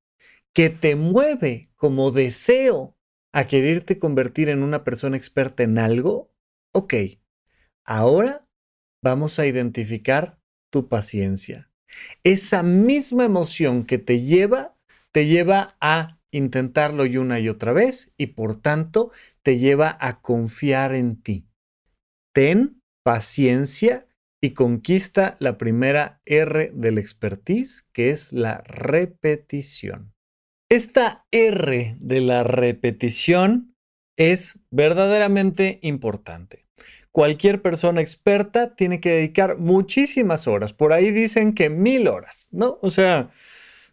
que 0.53 0.69
te 0.69 0.95
mueve 0.95 1.69
como 1.75 2.11
deseo 2.11 2.95
a 3.31 3.47
quererte 3.47 3.97
convertir 3.97 4.49
en 4.49 4.63
una 4.63 4.83
persona 4.83 5.17
experta 5.17 5.63
en 5.63 5.79
algo? 5.79 6.31
Ok, 6.71 6.93
ahora 7.83 8.47
vamos 9.01 9.39
a 9.39 9.45
identificar 9.45 10.39
tu 10.69 10.87
paciencia. 10.87 11.71
Esa 12.23 12.63
misma 12.63 13.25
emoción 13.25 13.85
que 13.85 13.97
te 13.97 14.21
lleva, 14.21 14.77
te 15.11 15.27
lleva 15.27 15.75
a 15.81 16.19
intentarlo 16.31 17.05
y 17.05 17.17
una 17.17 17.39
y 17.39 17.49
otra 17.49 17.73
vez 17.73 18.13
y 18.17 18.27
por 18.27 18.59
tanto 18.59 19.11
te 19.43 19.59
lleva 19.59 19.95
a 19.99 20.21
confiar 20.21 20.95
en 20.95 21.21
ti. 21.21 21.47
Ten 22.33 22.81
paciencia 23.03 24.07
y 24.43 24.49
conquista 24.49 25.37
la 25.39 25.57
primera 25.57 26.19
R 26.25 26.69
del 26.75 26.97
expertise, 26.97 27.87
que 27.93 28.09
es 28.09 28.33
la 28.33 28.57
repetición. 28.65 30.13
Esta 30.69 31.25
R 31.31 31.95
de 31.97 32.19
la 32.19 32.43
repetición 32.43 33.73
es 34.17 34.59
verdaderamente 34.69 35.79
importante. 35.81 36.65
Cualquier 37.13 37.61
persona 37.61 38.01
experta 38.01 38.75
tiene 38.75 38.99
que 38.99 39.11
dedicar 39.11 39.59
muchísimas 39.59 40.45
horas. 40.45 40.73
Por 40.73 40.91
ahí 40.91 41.11
dicen 41.11 41.53
que 41.53 41.69
mil 41.69 42.09
horas, 42.09 42.49
¿no? 42.51 42.79
O 42.81 42.89
sea, 42.89 43.29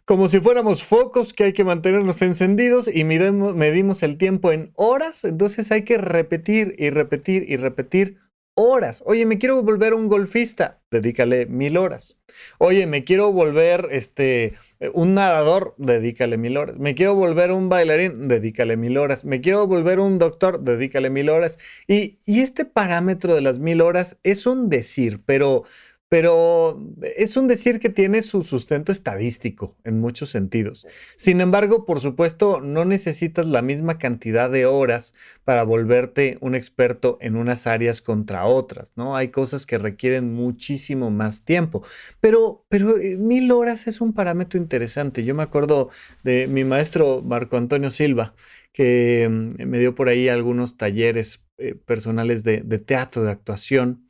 como 0.03 0.27
si 0.27 0.41
fuéramos 0.41 0.83
focos 0.83 1.31
que 1.31 1.45
hay 1.45 1.53
que 1.53 1.63
mantenernos 1.63 2.21
encendidos 2.21 2.93
y 2.93 3.05
medimos, 3.05 4.03
el 4.03 4.17
tiempo 4.17 4.51
en 4.51 4.73
horas, 4.75 5.23
entonces 5.23 5.71
hay 5.71 5.85
que 5.85 5.97
repetir 5.97 6.75
y 6.77 6.89
repetir 6.89 7.45
y 7.49 7.55
repetir 7.55 8.17
horas. 8.61 9.03
Oye, 9.05 9.25
me 9.25 9.37
quiero 9.37 9.61
volver 9.63 9.93
un 9.93 10.07
golfista, 10.07 10.79
dedícale 10.89 11.45
mil 11.45 11.77
horas. 11.77 12.17
Oye, 12.57 12.85
me 12.87 13.03
quiero 13.03 13.31
volver 13.31 13.87
este, 13.91 14.53
un 14.93 15.13
nadador, 15.13 15.75
dedícale 15.77 16.37
mil 16.37 16.57
horas. 16.57 16.77
Me 16.77 16.95
quiero 16.95 17.15
volver 17.15 17.51
un 17.51 17.69
bailarín, 17.69 18.27
dedícale 18.27 18.77
mil 18.77 18.97
horas. 18.97 19.25
Me 19.25 19.41
quiero 19.41 19.67
volver 19.67 19.99
un 19.99 20.19
doctor, 20.19 20.61
dedícale 20.61 21.09
mil 21.09 21.29
horas. 21.29 21.59
Y, 21.87 22.17
y 22.25 22.41
este 22.41 22.65
parámetro 22.65 23.35
de 23.35 23.41
las 23.41 23.59
mil 23.59 23.81
horas 23.81 24.17
es 24.23 24.45
un 24.45 24.69
decir, 24.69 25.21
pero 25.25 25.63
pero 26.11 26.77
es 27.15 27.37
un 27.37 27.47
decir 27.47 27.79
que 27.79 27.87
tiene 27.87 28.21
su 28.21 28.43
sustento 28.43 28.91
estadístico 28.91 29.77
en 29.85 30.01
muchos 30.01 30.29
sentidos. 30.29 30.85
Sin 31.15 31.39
embargo, 31.39 31.85
por 31.85 32.01
supuesto, 32.01 32.59
no 32.59 32.83
necesitas 32.83 33.47
la 33.47 33.61
misma 33.61 33.97
cantidad 33.97 34.49
de 34.49 34.65
horas 34.65 35.13
para 35.45 35.63
volverte 35.63 36.37
un 36.41 36.53
experto 36.53 37.17
en 37.21 37.37
unas 37.37 37.65
áreas 37.65 38.01
contra 38.01 38.43
otras, 38.43 38.91
¿no? 38.97 39.15
Hay 39.15 39.29
cosas 39.29 39.65
que 39.65 39.77
requieren 39.77 40.33
muchísimo 40.33 41.11
más 41.11 41.45
tiempo, 41.45 41.81
pero, 42.19 42.65
pero 42.67 42.97
eh, 42.97 43.15
mil 43.15 43.49
horas 43.49 43.87
es 43.87 44.01
un 44.01 44.11
parámetro 44.11 44.59
interesante. 44.59 45.23
Yo 45.23 45.33
me 45.33 45.43
acuerdo 45.43 45.91
de 46.25 46.45
mi 46.49 46.65
maestro 46.65 47.21
Marco 47.21 47.55
Antonio 47.55 47.89
Silva, 47.89 48.33
que 48.73 49.29
mm, 49.31 49.63
me 49.65 49.79
dio 49.79 49.95
por 49.95 50.09
ahí 50.09 50.27
algunos 50.27 50.75
talleres 50.75 51.45
eh, 51.57 51.73
personales 51.73 52.43
de 52.43 52.79
teatro, 52.79 53.23
de 53.23 53.31
actuación 53.31 54.01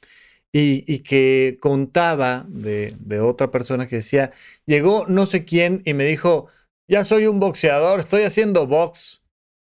y, 0.54 1.00
que 1.00 1.58
contaba 1.62 2.46
de, 2.50 2.96
otra 3.22 3.52
persona 3.52 3.88
que 3.88 3.98
decía, 3.98 4.32
llegó 4.66 5.06
no 5.08 5.26
sé 5.26 5.46
quién 5.46 5.82
y 5.86 5.94
me 5.94 6.06
dijo, 6.06 6.48
ya 6.88 7.06
soy 7.06 7.28
un 7.28 7.40
boxeador, 7.40 8.00
estoy 8.00 8.24
haciendo 8.24 8.68
box. 8.68 9.24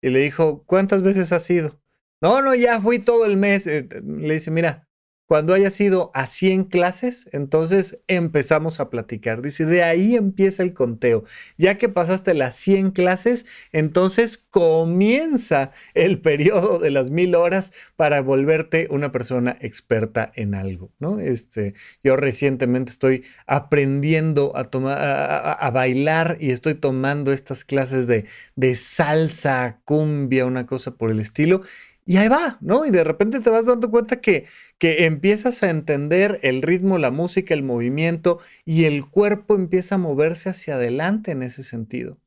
Y 0.02 0.08
le 0.08 0.20
dijo, 0.20 0.62
¿cuántas 0.64 1.02
veces 1.02 1.32
has 1.32 1.48
ido? 1.50 1.78
No, 2.22 2.40
no, 2.40 2.54
ya 2.54 2.80
fui 2.80 2.98
todo 2.98 3.26
el 3.26 3.36
mes. 3.36 3.66
Eh, 3.66 3.86
le 4.02 4.34
dice, 4.34 4.50
mira, 4.50 4.88
cuando 5.30 5.54
haya 5.54 5.70
sido 5.70 6.10
a 6.12 6.26
100 6.26 6.64
clases, 6.64 7.30
entonces 7.30 8.00
empezamos 8.08 8.80
a 8.80 8.90
platicar. 8.90 9.42
Dice, 9.42 9.64
de 9.64 9.84
ahí 9.84 10.16
empieza 10.16 10.64
el 10.64 10.74
conteo. 10.74 11.22
Ya 11.56 11.78
que 11.78 11.88
pasaste 11.88 12.34
las 12.34 12.56
100 12.56 12.90
clases, 12.90 13.46
entonces 13.70 14.38
comienza 14.38 15.70
el 15.94 16.20
periodo 16.20 16.80
de 16.80 16.90
las 16.90 17.10
mil 17.10 17.36
horas 17.36 17.72
para 17.94 18.22
volverte 18.22 18.88
una 18.90 19.12
persona 19.12 19.56
experta 19.60 20.32
en 20.34 20.56
algo, 20.56 20.90
¿no? 20.98 21.20
Este, 21.20 21.74
yo 22.02 22.16
recientemente 22.16 22.90
estoy 22.90 23.22
aprendiendo 23.46 24.56
a, 24.56 24.64
tomar, 24.64 24.98
a, 25.00 25.70
bailar 25.70 26.38
y 26.40 26.50
estoy 26.50 26.74
tomando 26.74 27.32
estas 27.32 27.62
clases 27.62 28.08
de, 28.08 28.24
de 28.56 28.74
salsa, 28.74 29.78
cumbia, 29.84 30.44
una 30.44 30.66
cosa 30.66 30.90
por 30.96 31.12
el 31.12 31.20
estilo. 31.20 31.62
Y 32.10 32.16
ahí 32.16 32.26
va, 32.26 32.58
¿no? 32.60 32.86
Y 32.86 32.90
de 32.90 33.04
repente 33.04 33.38
te 33.38 33.50
vas 33.50 33.66
dando 33.66 33.88
cuenta 33.88 34.20
que, 34.20 34.46
que 34.78 35.04
empiezas 35.04 35.62
a 35.62 35.70
entender 35.70 36.40
el 36.42 36.60
ritmo, 36.60 36.98
la 36.98 37.12
música, 37.12 37.54
el 37.54 37.62
movimiento 37.62 38.40
y 38.64 38.86
el 38.86 39.08
cuerpo 39.08 39.54
empieza 39.54 39.94
a 39.94 39.98
moverse 39.98 40.48
hacia 40.48 40.74
adelante 40.74 41.30
en 41.30 41.44
ese 41.44 41.62
sentido. 41.62 42.18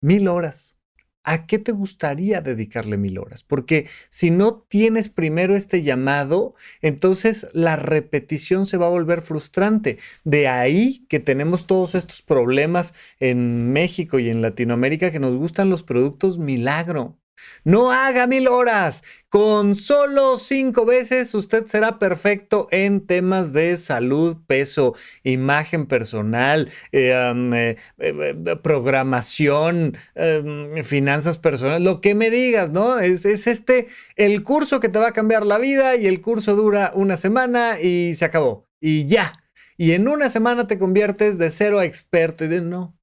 Mil 0.00 0.26
horas. 0.26 0.76
¿A 1.22 1.46
qué 1.46 1.60
te 1.60 1.70
gustaría 1.70 2.40
dedicarle 2.40 2.96
mil 2.96 3.16
horas? 3.16 3.44
Porque 3.44 3.86
si 4.10 4.32
no 4.32 4.66
tienes 4.68 5.08
primero 5.08 5.54
este 5.54 5.84
llamado, 5.84 6.56
entonces 6.80 7.46
la 7.52 7.76
repetición 7.76 8.66
se 8.66 8.76
va 8.76 8.86
a 8.86 8.90
volver 8.90 9.22
frustrante. 9.22 9.98
De 10.24 10.48
ahí 10.48 11.06
que 11.08 11.20
tenemos 11.20 11.68
todos 11.68 11.94
estos 11.94 12.22
problemas 12.22 12.94
en 13.20 13.72
México 13.72 14.18
y 14.18 14.30
en 14.30 14.42
Latinoamérica 14.42 15.12
que 15.12 15.20
nos 15.20 15.36
gustan 15.36 15.70
los 15.70 15.84
productos 15.84 16.40
milagro. 16.40 17.21
No 17.64 17.92
haga 17.92 18.26
mil 18.26 18.48
horas. 18.48 19.02
Con 19.28 19.76
solo 19.76 20.36
cinco 20.36 20.84
veces 20.84 21.34
usted 21.34 21.66
será 21.66 21.98
perfecto 21.98 22.68
en 22.70 23.06
temas 23.06 23.52
de 23.52 23.76
salud, 23.78 24.36
peso, 24.46 24.94
imagen 25.22 25.86
personal, 25.86 26.70
eh, 26.92 27.14
eh, 27.54 27.76
eh, 27.98 28.56
programación, 28.62 29.96
em, 30.14 30.84
finanzas 30.84 31.38
personales, 31.38 31.80
lo 31.80 32.00
que 32.00 32.14
me 32.14 32.30
digas, 32.30 32.70
¿no? 32.70 32.98
Es, 32.98 33.24
es, 33.24 33.46
este 33.46 33.86
el 34.16 34.42
curso 34.42 34.80
que 34.80 34.90
te 34.90 34.98
va 34.98 35.08
a 35.08 35.12
cambiar 35.12 35.46
la 35.46 35.58
vida 35.58 35.96
y 35.96 36.06
el 36.06 36.20
curso 36.20 36.54
dura 36.54 36.92
una 36.94 37.16
semana 37.16 37.80
y 37.80 38.14
se 38.14 38.26
acabó. 38.26 38.68
Y 38.80 39.06
ya. 39.06 39.32
Y 39.78 39.92
en 39.92 40.08
una 40.08 40.28
semana 40.28 40.66
te 40.66 40.78
conviertes 40.78 41.38
de 41.38 41.50
cero 41.50 41.78
a 41.78 41.84
experto. 41.84 42.44
Y 42.44 42.48
de 42.48 42.60
no. 42.60 42.98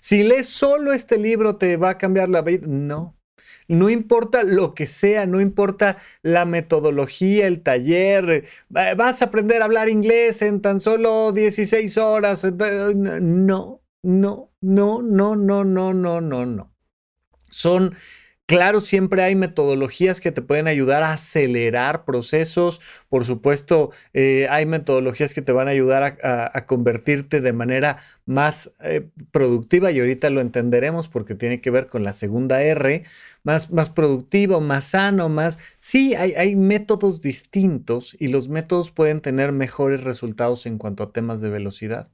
Si 0.00 0.22
lees 0.22 0.48
solo 0.48 0.92
este 0.92 1.18
libro 1.18 1.56
te 1.56 1.76
va 1.76 1.90
a 1.90 1.98
cambiar 1.98 2.28
la 2.28 2.42
vida. 2.42 2.66
No. 2.66 3.16
No 3.68 3.90
importa 3.90 4.42
lo 4.42 4.74
que 4.74 4.86
sea, 4.86 5.26
no 5.26 5.40
importa 5.40 5.96
la 6.22 6.44
metodología, 6.44 7.46
el 7.46 7.62
taller, 7.62 8.44
vas 8.68 9.22
a 9.22 9.24
aprender 9.26 9.62
a 9.62 9.66
hablar 9.66 9.88
inglés 9.88 10.42
en 10.42 10.60
tan 10.60 10.80
solo 10.80 11.32
16 11.32 11.96
horas. 11.98 12.44
No, 12.44 13.80
no, 14.02 14.52
no, 14.60 15.02
no, 15.02 15.36
no, 15.36 15.64
no, 15.64 15.94
no, 15.94 16.20
no, 16.20 16.46
no. 16.46 16.74
Son 17.50 17.94
Claro, 18.46 18.82
siempre 18.82 19.22
hay 19.22 19.36
metodologías 19.36 20.20
que 20.20 20.30
te 20.30 20.42
pueden 20.42 20.68
ayudar 20.68 21.02
a 21.02 21.14
acelerar 21.14 22.04
procesos. 22.04 22.82
Por 23.08 23.24
supuesto, 23.24 23.90
eh, 24.12 24.46
hay 24.50 24.66
metodologías 24.66 25.32
que 25.32 25.40
te 25.40 25.52
van 25.52 25.66
a 25.66 25.70
ayudar 25.70 26.18
a, 26.22 26.66
convertirte 26.66 27.40
de 27.40 27.54
manera 27.54 27.98
más 28.26 28.72
eh, 28.80 29.08
productiva 29.30 29.90
y 29.92 30.00
ahorita 30.00 30.28
lo 30.28 30.42
entenderemos 30.42 31.08
porque 31.08 31.34
tiene 31.34 31.62
que 31.62 31.70
ver 31.70 31.86
con 31.86 32.04
la 32.04 32.12
segunda 32.12 32.62
R, 32.62 33.04
más, 33.44 33.70
más 33.70 33.88
productivo, 33.88 34.60
más 34.60 34.84
sano, 34.90 35.30
más... 35.30 35.58
Sí, 35.78 36.14
hay, 36.14 36.34
hay 36.34 36.54
métodos 36.54 37.22
distintos 37.22 38.14
y 38.20 38.28
los 38.28 38.50
métodos 38.50 38.90
pueden 38.90 39.22
tener 39.22 39.52
mejores 39.52 40.04
resultados 40.04 40.66
en 40.66 40.76
cuanto 40.76 41.02
a 41.02 41.12
temas 41.12 41.40
de 41.40 41.48
velocidad. 41.48 42.13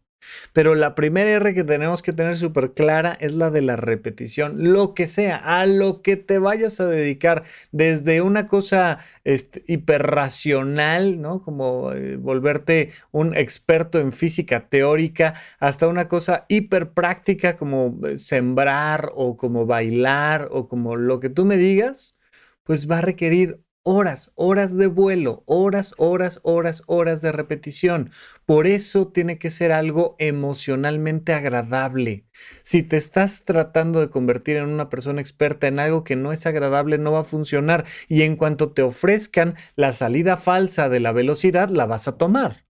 Pero 0.52 0.74
la 0.74 0.94
primera 0.94 1.30
R 1.30 1.54
que 1.54 1.64
tenemos 1.64 2.02
que 2.02 2.12
tener 2.12 2.36
súper 2.36 2.72
clara 2.72 3.16
es 3.20 3.34
la 3.34 3.50
de 3.50 3.62
la 3.62 3.76
repetición. 3.76 4.72
Lo 4.72 4.94
que 4.94 5.06
sea, 5.06 5.36
a 5.36 5.66
lo 5.66 6.02
que 6.02 6.16
te 6.16 6.38
vayas 6.38 6.80
a 6.80 6.86
dedicar, 6.86 7.44
desde 7.72 8.22
una 8.22 8.46
cosa 8.46 8.98
este, 9.24 9.62
hiperracional, 9.66 11.20
¿no? 11.20 11.42
Como 11.42 11.92
eh, 11.92 12.16
volverte 12.16 12.92
un 13.10 13.36
experto 13.36 14.00
en 14.00 14.12
física 14.12 14.68
teórica, 14.68 15.34
hasta 15.58 15.88
una 15.88 16.08
cosa 16.08 16.46
hiperpráctica 16.48 17.56
como 17.56 17.98
eh, 18.06 18.18
sembrar 18.18 19.10
o 19.14 19.36
como 19.36 19.66
bailar 19.66 20.48
o 20.50 20.68
como 20.68 20.96
lo 20.96 21.20
que 21.20 21.30
tú 21.30 21.44
me 21.44 21.56
digas, 21.56 22.16
pues 22.64 22.90
va 22.90 22.98
a 22.98 23.02
requerir 23.02 23.60
horas, 23.92 24.30
horas 24.36 24.76
de 24.76 24.86
vuelo, 24.86 25.42
horas, 25.46 25.94
horas, 25.98 26.38
horas, 26.44 26.84
horas 26.86 27.22
de 27.22 27.32
repetición. 27.32 28.12
Por 28.46 28.68
eso 28.68 29.08
tiene 29.08 29.36
que 29.36 29.50
ser 29.50 29.72
algo 29.72 30.14
emocionalmente 30.20 31.32
agradable. 31.32 32.24
Si 32.62 32.84
te 32.84 32.96
estás 32.96 33.44
tratando 33.44 33.98
de 33.98 34.08
convertir 34.08 34.58
en 34.58 34.68
una 34.68 34.88
persona 34.90 35.20
experta 35.20 35.66
en 35.66 35.80
algo 35.80 36.04
que 36.04 36.14
no 36.14 36.30
es 36.32 36.46
agradable, 36.46 36.98
no 36.98 37.10
va 37.10 37.20
a 37.20 37.24
funcionar. 37.24 37.84
Y 38.06 38.22
en 38.22 38.36
cuanto 38.36 38.70
te 38.70 38.82
ofrezcan 38.82 39.56
la 39.74 39.92
salida 39.92 40.36
falsa 40.36 40.88
de 40.88 41.00
la 41.00 41.10
velocidad, 41.10 41.68
la 41.68 41.86
vas 41.86 42.06
a 42.06 42.16
tomar. 42.16 42.66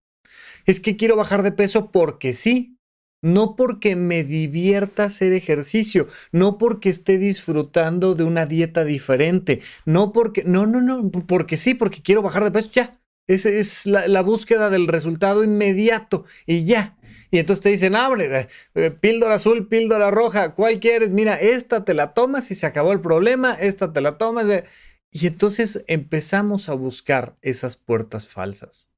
Es 0.65 0.81
que 0.81 0.97
quiero 0.97 1.17
bajar 1.17 1.43
de 1.43 1.53
peso 1.53 1.91
porque 1.91 2.33
sí 2.33 2.80
no 3.23 3.57
porque 3.57 3.97
me 3.97 4.25
divierta 4.25 5.05
hacer 5.05 5.33
ejercicio, 5.33 6.07
no 6.33 6.59
porque 6.59 6.89
esté 6.89 7.19
disfrutando 7.19 8.15
de 8.15 8.25
una 8.25 8.47
dieta 8.47 8.85
diferente, 8.85 9.61
no 9.85 10.13
porque, 10.13 10.45
no, 10.45 10.67
no, 10.67 10.81
no, 10.81 11.11
porque 11.11 11.57
sí, 11.57 11.75
porque 11.75 12.03
quiero 12.03 12.23
bajar 12.23 12.45
de 12.45 12.51
peso, 12.51 12.71
ya. 12.73 13.01
Esa 13.27 13.49
es 13.49 13.87
la, 13.87 14.23
búsqueda 14.23 14.71
del 14.71 14.89
resultado 14.89 15.45
inmediato 15.45 16.25
y 16.47 16.65
ya. 16.65 16.99
Y 17.31 17.39
entonces 17.39 17.63
te 17.63 17.69
dicen, 17.69 17.95
abre, 17.95 18.49
eh, 18.75 18.91
píldora 18.91 19.37
azul, 19.37 19.69
píldora 19.69 20.11
roja, 20.11 20.55
¿cuál 20.57 20.81
quieres? 20.81 21.11
Mira, 21.11 21.37
esta 21.37 21.85
te 21.85 21.95
la 21.95 22.13
tomas 22.13 22.51
y 22.51 22.57
se 22.57 22.67
acabó 22.67 22.93
el 22.93 23.01
problema, 23.01 23.55
esta 23.55 23.93
te 23.93 24.01
la 24.01 24.19
tomas. 24.19 24.47
Y 25.13 25.29
entonces 25.29 25.85
empezamos 25.87 26.69
a 26.69 26.75
buscar 26.75 27.37
esas 27.41 27.77
puertas 27.77 28.27
falsas. 28.27 28.91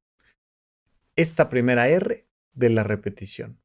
Esta 1.14 1.50
primera 1.50 1.90
R 1.90 2.26
de 2.54 2.70
la 2.70 2.84
repetición. 2.84 3.61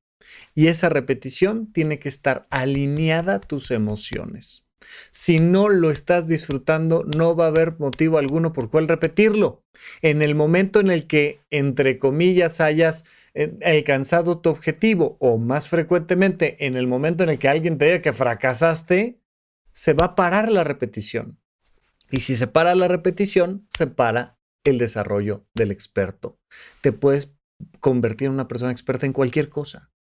Y 0.53 0.67
esa 0.67 0.89
repetición 0.89 1.71
tiene 1.71 1.99
que 1.99 2.09
estar 2.09 2.47
alineada 2.49 3.35
a 3.35 3.39
tus 3.39 3.71
emociones. 3.71 4.67
Si 5.11 5.39
no 5.39 5.69
lo 5.69 5.91
estás 5.91 6.27
disfrutando, 6.27 7.05
no 7.15 7.35
va 7.35 7.45
a 7.45 7.49
haber 7.49 7.79
motivo 7.79 8.17
alguno 8.17 8.53
por 8.53 8.69
cual 8.69 8.87
repetirlo. 8.87 9.63
En 10.01 10.21
el 10.21 10.35
momento 10.35 10.79
en 10.79 10.89
el 10.89 11.07
que, 11.07 11.41
entre 11.49 11.99
comillas, 11.99 12.61
hayas 12.61 13.05
eh, 13.33 13.57
alcanzado 13.63 14.39
tu 14.39 14.49
objetivo 14.49 15.17
o 15.19 15.37
más 15.37 15.69
frecuentemente 15.69 16.65
en 16.65 16.75
el 16.75 16.87
momento 16.87 17.23
en 17.23 17.29
el 17.29 17.39
que 17.39 17.49
alguien 17.49 17.77
te 17.77 17.85
diga 17.85 18.01
que 18.01 18.13
fracasaste, 18.13 19.19
se 19.71 19.93
va 19.93 20.05
a 20.05 20.15
parar 20.15 20.51
la 20.51 20.63
repetición. 20.63 21.39
Y 22.09 22.21
si 22.21 22.35
se 22.35 22.47
para 22.47 22.73
la 22.73 22.87
repetición, 22.87 23.67
se 23.69 23.87
para 23.87 24.39
el 24.63 24.77
desarrollo 24.77 25.45
del 25.53 25.71
experto. 25.71 26.39
Te 26.81 26.91
puedes 26.91 27.33
convertir 27.79 28.27
en 28.27 28.33
una 28.33 28.47
persona 28.47 28.71
experta 28.71 29.05
en 29.05 29.13
cualquier 29.13 29.49
cosa 29.49 29.91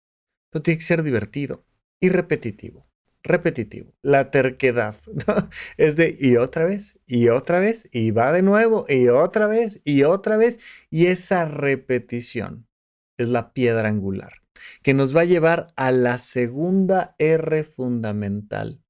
tiene 0.62 0.78
que 0.78 0.84
ser 0.84 1.02
divertido. 1.02 1.64
y 2.00 2.10
repetitivo. 2.10 2.86
Repetitivo. 3.22 3.94
La 4.02 4.30
terquedad. 4.30 4.96
Es 5.78 5.96
de 5.96 6.16
y 6.18 6.36
otra 6.36 6.66
vez, 6.66 6.98
y 7.06 7.28
otra 7.28 7.58
vez, 7.58 7.88
y 7.92 8.10
va 8.10 8.32
de 8.32 8.42
nuevo, 8.42 8.84
y 8.88 9.08
otra 9.08 9.46
vez, 9.46 9.80
y 9.84 10.02
otra 10.04 10.36
vez. 10.36 10.60
Y 10.90 11.06
esa 11.06 11.46
repetición 11.46 12.68
es 13.16 13.28
la 13.28 13.52
piedra 13.52 13.88
angular 13.88 14.46
que 14.82 14.94
nos 14.94 15.14
va 15.16 15.20
a 15.22 15.24
llevar 15.24 15.72
a 15.76 15.92
la 15.92 16.18
segunda 16.18 17.14
R 17.18 17.64
fundamental. 17.64 18.82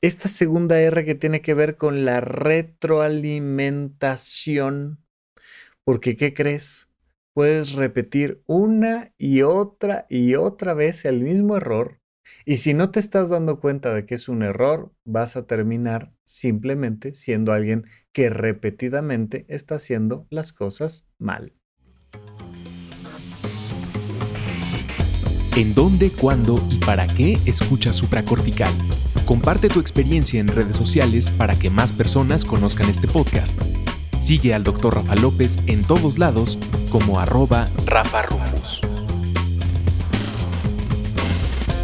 Esta 0.00 0.28
segunda 0.28 0.80
R 0.80 1.04
que 1.04 1.14
tiene 1.14 1.40
que 1.40 1.54
ver 1.54 1.76
con 1.76 2.04
la 2.04 2.20
retroalimentación. 2.20 4.98
Porque, 5.84 6.16
¿qué 6.16 6.34
crees? 6.34 6.85
Puedes 7.36 7.74
repetir 7.74 8.42
una 8.46 9.12
y 9.18 9.42
otra 9.42 10.06
y 10.08 10.36
otra 10.36 10.72
vez 10.72 11.04
el 11.04 11.20
mismo 11.20 11.58
error. 11.58 12.00
Y 12.46 12.56
si 12.56 12.72
no 12.72 12.90
te 12.90 12.98
estás 12.98 13.28
dando 13.28 13.60
cuenta 13.60 13.92
de 13.92 14.06
que 14.06 14.14
es 14.14 14.30
un 14.30 14.42
error, 14.42 14.94
vas 15.04 15.36
a 15.36 15.46
terminar 15.46 16.14
simplemente 16.24 17.12
siendo 17.12 17.52
alguien 17.52 17.84
que 18.14 18.30
repetidamente 18.30 19.44
está 19.50 19.74
haciendo 19.74 20.26
las 20.30 20.54
cosas 20.54 21.10
mal. 21.18 21.52
¿En 25.56 25.74
dónde, 25.74 26.08
cuándo 26.08 26.58
y 26.70 26.78
para 26.78 27.06
qué 27.06 27.34
escucha 27.44 27.92
supracortical? 27.92 28.72
Comparte 29.26 29.68
tu 29.68 29.80
experiencia 29.80 30.40
en 30.40 30.48
redes 30.48 30.78
sociales 30.78 31.28
para 31.28 31.54
que 31.54 31.68
más 31.68 31.92
personas 31.92 32.46
conozcan 32.46 32.88
este 32.88 33.06
podcast. 33.06 33.60
Sigue 34.18 34.54
al 34.54 34.64
Dr. 34.64 34.94
Rafa 34.94 35.14
López 35.14 35.58
en 35.66 35.84
todos 35.84 36.18
lados 36.18 36.58
como 36.90 37.20
arroba 37.20 37.70
Rafa 37.84 38.22
Rufus. 38.22 38.80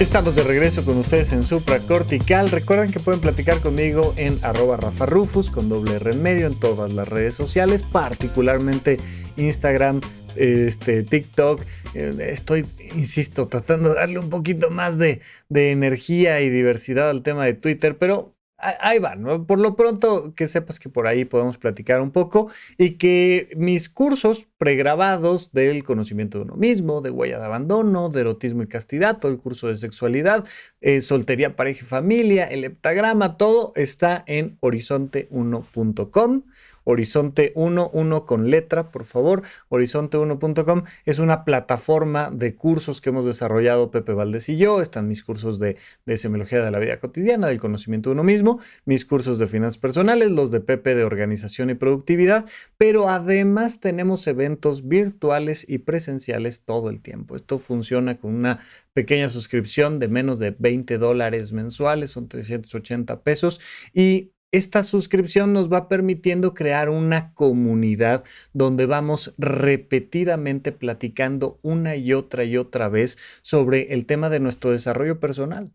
Estamos 0.01 0.35
de 0.35 0.43
regreso 0.43 0.85
con 0.85 0.97
ustedes 0.97 1.33
en 1.33 1.45
Supracortical. 1.45 2.51
Recuerden 2.51 2.91
que 2.91 2.99
pueden 2.99 3.21
platicar 3.21 3.61
conmigo 3.61 4.15
en 4.17 4.37
arroba 4.43 4.77
Rafa 4.77 5.07
Rufus 5.07 5.51
con 5.51 5.69
doble 5.69 5.95
R 5.97 6.11
en 6.11 6.27
en 6.27 6.55
todas 6.59 6.93
las 6.93 7.07
redes 7.07 7.37
sociales, 7.37 7.85
particularmente 7.85 8.99
Instagram, 9.37 10.01
este, 10.35 11.05
TikTok. 11.05 11.61
Eh, 11.95 12.31
estoy, 12.31 12.67
insisto, 12.97 13.47
tratando 13.47 13.91
de 13.91 13.97
darle 13.97 14.19
un 14.19 14.31
poquito 14.31 14.71
más 14.71 14.99
de, 14.99 15.21
de 15.49 15.71
energía 15.71 16.41
y 16.41 16.49
diversidad 16.49 17.11
al 17.11 17.23
tema 17.23 17.45
de 17.45 17.55
Twitter, 17.55 17.97
pero 17.97 18.35
ahí 18.63 18.99
va, 18.99 19.17
Por 19.47 19.59
lo 19.59 19.75
pronto, 19.75 20.35
que 20.35 20.47
sepas 20.47 20.79
que 20.79 20.89
por 20.89 21.07
ahí 21.07 21.25
podemos 21.25 21.59
platicar 21.59 22.01
un 22.01 22.13
poco 22.13 22.49
y 22.79 22.93
que 22.93 23.51
mis 23.57 23.89
cursos 23.89 24.47
pregrabados 24.57 25.53
del 25.53 25.83
conocimiento 25.83 26.39
de 26.39 26.45
uno 26.45 26.55
mismo, 26.57 27.01
de 27.01 27.11
huella 27.11 27.39
de 27.39 27.45
abandono, 27.45 28.09
de 28.09 28.21
erotismo 28.21 28.63
y 28.63 28.69
castidad, 28.69 29.19
todo 29.19 29.33
el 29.33 29.39
curso 29.39 29.69
de 29.69 29.77
sexualidad, 29.77 30.45
eh, 30.81 31.01
soltería, 31.01 31.57
pareja 31.57 31.85
y 31.85 31.89
familia, 31.89 32.45
el 32.47 32.65
heptagrama, 32.65 33.37
todo 33.37 33.73
está 33.75 34.23
en 34.27 34.57
horizonte1.com. 34.61 36.43
Horizonte 36.85 37.53
1, 37.55 37.91
1 37.93 38.27
con 38.27 38.51
letra, 38.51 38.91
por 38.91 39.05
favor. 39.05 39.43
Horizonte1.com 39.69 40.83
es 41.05 41.19
una 41.19 41.45
plataforma 41.45 42.31
de 42.31 42.55
cursos 42.55 43.01
que 43.01 43.11
hemos 43.11 43.27
desarrollado 43.27 43.91
Pepe 43.91 44.13
Valdés 44.13 44.49
y 44.49 44.59
yo. 44.59 44.81
Están 44.81 45.09
mis 45.09 45.23
cursos 45.23 45.59
de, 45.59 45.77
de 46.07 46.17
semiología 46.17 46.63
de 46.63 46.71
la 46.71 46.79
vida 46.79 47.01
cotidiana, 47.01 47.49
del 47.49 47.61
conocimiento 47.61 48.11
de 48.11 48.15
uno 48.15 48.25
mismo, 48.25 48.61
mis 48.85 49.05
cursos 49.05 49.39
de 49.39 49.47
finanzas 49.47 49.79
personales, 49.79 50.31
los 50.31 50.51
de 50.51 50.61
Pepe 50.61 50.95
de 50.95 51.05
organización 51.05 51.71
y 51.71 51.75
productividad, 51.75 52.47
pero 52.79 53.09
además 53.09 53.81
tenemos 53.81 54.27
eventos 54.27 54.89
virtuales 54.89 55.69
y 55.69 55.79
presenciales 55.79 56.63
todo 56.65 56.91
el 56.91 57.01
tiempo. 57.01 57.37
Esto 57.37 57.59
funciona 57.59 58.19
con 58.19 58.35
una 58.35 58.61
pequeña 58.93 59.29
suscripción 59.29 59.99
de 59.99 60.09
menos 60.09 60.39
de 60.39 60.55
20 60.59 60.99
dólares 60.99 61.53
mensuales, 61.53 62.11
son 62.11 62.29
380 62.29 63.23
pesos 63.23 63.61
y 63.93 64.33
esta 64.53 64.83
suscripción 64.83 65.53
nos 65.53 65.73
va 65.73 65.89
permitiendo 65.89 66.55
crear 66.55 66.91
una 66.91 67.33
comunidad 67.35 68.23
donde 68.53 68.87
vamos 68.87 69.35
repetidamente 69.39 70.73
platicando 70.73 71.59
una 71.63 71.97
y 71.97 72.13
otra 72.13 72.45
y 72.45 72.59
otra 72.59 72.89
vez 72.89 73.19
sobre 73.41 73.95
el 73.95 74.05
tema 74.07 74.29
de 74.29 74.41
nuestro 74.41 74.71
desarrollo 74.71 75.19
personal. 75.19 75.73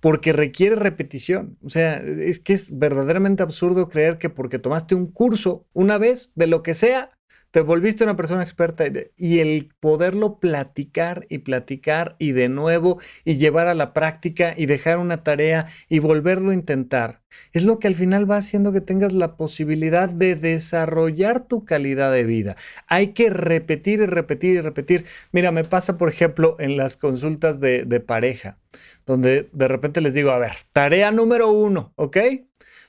Porque 0.00 0.32
requiere 0.32 0.76
repetición. 0.76 1.58
O 1.62 1.68
sea, 1.68 1.96
es 1.96 2.38
que 2.38 2.52
es 2.54 2.78
verdaderamente 2.78 3.42
absurdo 3.42 3.88
creer 3.88 4.18
que 4.18 4.30
porque 4.30 4.58
tomaste 4.58 4.94
un 4.94 5.10
curso 5.10 5.66
una 5.72 5.98
vez 5.98 6.32
de 6.34 6.46
lo 6.46 6.62
que 6.62 6.74
sea, 6.74 7.17
te 7.50 7.60
volviste 7.60 8.04
una 8.04 8.16
persona 8.16 8.42
experta 8.42 8.84
y 9.16 9.38
el 9.38 9.70
poderlo 9.80 10.38
platicar 10.38 11.26
y 11.28 11.38
platicar 11.38 12.16
y 12.18 12.32
de 12.32 12.48
nuevo 12.48 12.98
y 13.24 13.36
llevar 13.36 13.68
a 13.68 13.74
la 13.74 13.92
práctica 13.92 14.54
y 14.56 14.66
dejar 14.66 14.98
una 14.98 15.24
tarea 15.24 15.66
y 15.88 15.98
volverlo 15.98 16.50
a 16.50 16.54
intentar, 16.54 17.22
es 17.52 17.64
lo 17.64 17.78
que 17.78 17.88
al 17.88 17.94
final 17.94 18.30
va 18.30 18.36
haciendo 18.36 18.72
que 18.72 18.80
tengas 18.80 19.12
la 19.12 19.36
posibilidad 19.36 20.08
de 20.08 20.36
desarrollar 20.36 21.46
tu 21.46 21.64
calidad 21.64 22.12
de 22.12 22.24
vida. 22.24 22.56
Hay 22.86 23.08
que 23.08 23.30
repetir 23.30 24.00
y 24.00 24.06
repetir 24.06 24.56
y 24.56 24.60
repetir. 24.60 25.04
Mira, 25.32 25.50
me 25.50 25.64
pasa, 25.64 25.98
por 25.98 26.08
ejemplo, 26.08 26.56
en 26.58 26.76
las 26.76 26.96
consultas 26.96 27.60
de, 27.60 27.84
de 27.84 28.00
pareja, 28.00 28.58
donde 29.06 29.48
de 29.52 29.68
repente 29.68 30.00
les 30.00 30.14
digo, 30.14 30.30
a 30.30 30.38
ver, 30.38 30.52
tarea 30.72 31.10
número 31.10 31.50
uno, 31.50 31.92
¿ok? 31.96 32.18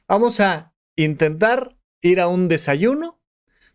Vamos 0.08 0.40
a 0.40 0.74
intentar 0.96 1.78
ir 2.02 2.20
a 2.20 2.28
un 2.28 2.48
desayuno 2.48 3.19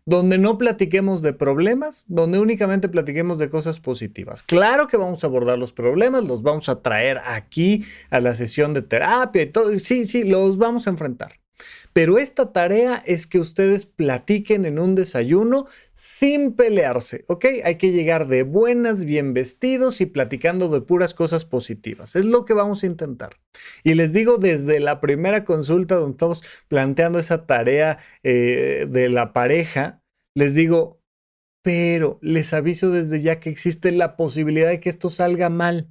donde 0.05 0.37
no 0.37 0.57
platiquemos 0.57 1.21
de 1.21 1.33
problemas, 1.33 2.05
donde 2.07 2.39
únicamente 2.39 2.89
platiquemos 2.89 3.37
de 3.39 3.49
cosas 3.49 3.79
positivas. 3.79 4.43
Claro 4.43 4.87
que 4.87 4.97
vamos 4.97 5.23
a 5.23 5.27
abordar 5.27 5.57
los 5.57 5.73
problemas, 5.73 6.23
los 6.23 6.43
vamos 6.43 6.69
a 6.69 6.81
traer 6.81 7.19
aquí 7.25 7.83
a 8.11 8.19
la 8.19 8.35
sesión 8.35 8.73
de 8.73 8.83
terapia 8.83 9.41
y 9.41 9.47
todo. 9.47 9.77
Sí, 9.79 10.05
sí, 10.05 10.23
los 10.23 10.57
vamos 10.57 10.87
a 10.87 10.91
enfrentar. 10.91 11.44
Pero 11.93 12.17
esta 12.17 12.51
tarea 12.51 13.01
es 13.05 13.27
que 13.27 13.39
ustedes 13.39 13.85
platiquen 13.85 14.65
en 14.65 14.79
un 14.79 14.95
desayuno 14.95 15.67
sin 15.93 16.53
pelearse, 16.53 17.25
¿ok? 17.27 17.45
Hay 17.63 17.75
que 17.75 17.91
llegar 17.91 18.27
de 18.27 18.43
buenas, 18.43 19.05
bien 19.05 19.33
vestidos 19.33 20.01
y 20.01 20.05
platicando 20.05 20.69
de 20.69 20.81
puras 20.81 21.13
cosas 21.13 21.45
positivas. 21.45 22.15
Es 22.15 22.25
lo 22.25 22.45
que 22.45 22.53
vamos 22.53 22.83
a 22.83 22.87
intentar. 22.87 23.37
Y 23.83 23.93
les 23.93 24.11
digo 24.11 24.37
desde 24.37 24.79
la 24.79 24.99
primera 24.99 25.45
consulta 25.45 25.95
donde 25.95 26.15
estamos 26.15 26.43
planteando 26.67 27.19
esa 27.19 27.45
tarea 27.45 27.99
eh, 28.23 28.87
de 28.89 29.09
la 29.09 29.31
pareja, 29.31 30.01
les 30.35 30.53
digo, 30.53 30.99
pero 31.63 32.19
les 32.21 32.53
aviso 32.53 32.91
desde 32.91 33.21
ya 33.21 33.39
que 33.39 33.49
existe 33.49 33.91
la 33.91 34.17
posibilidad 34.17 34.69
de 34.69 34.79
que 34.79 34.89
esto 34.89 35.09
salga 35.09 35.49
mal. 35.49 35.89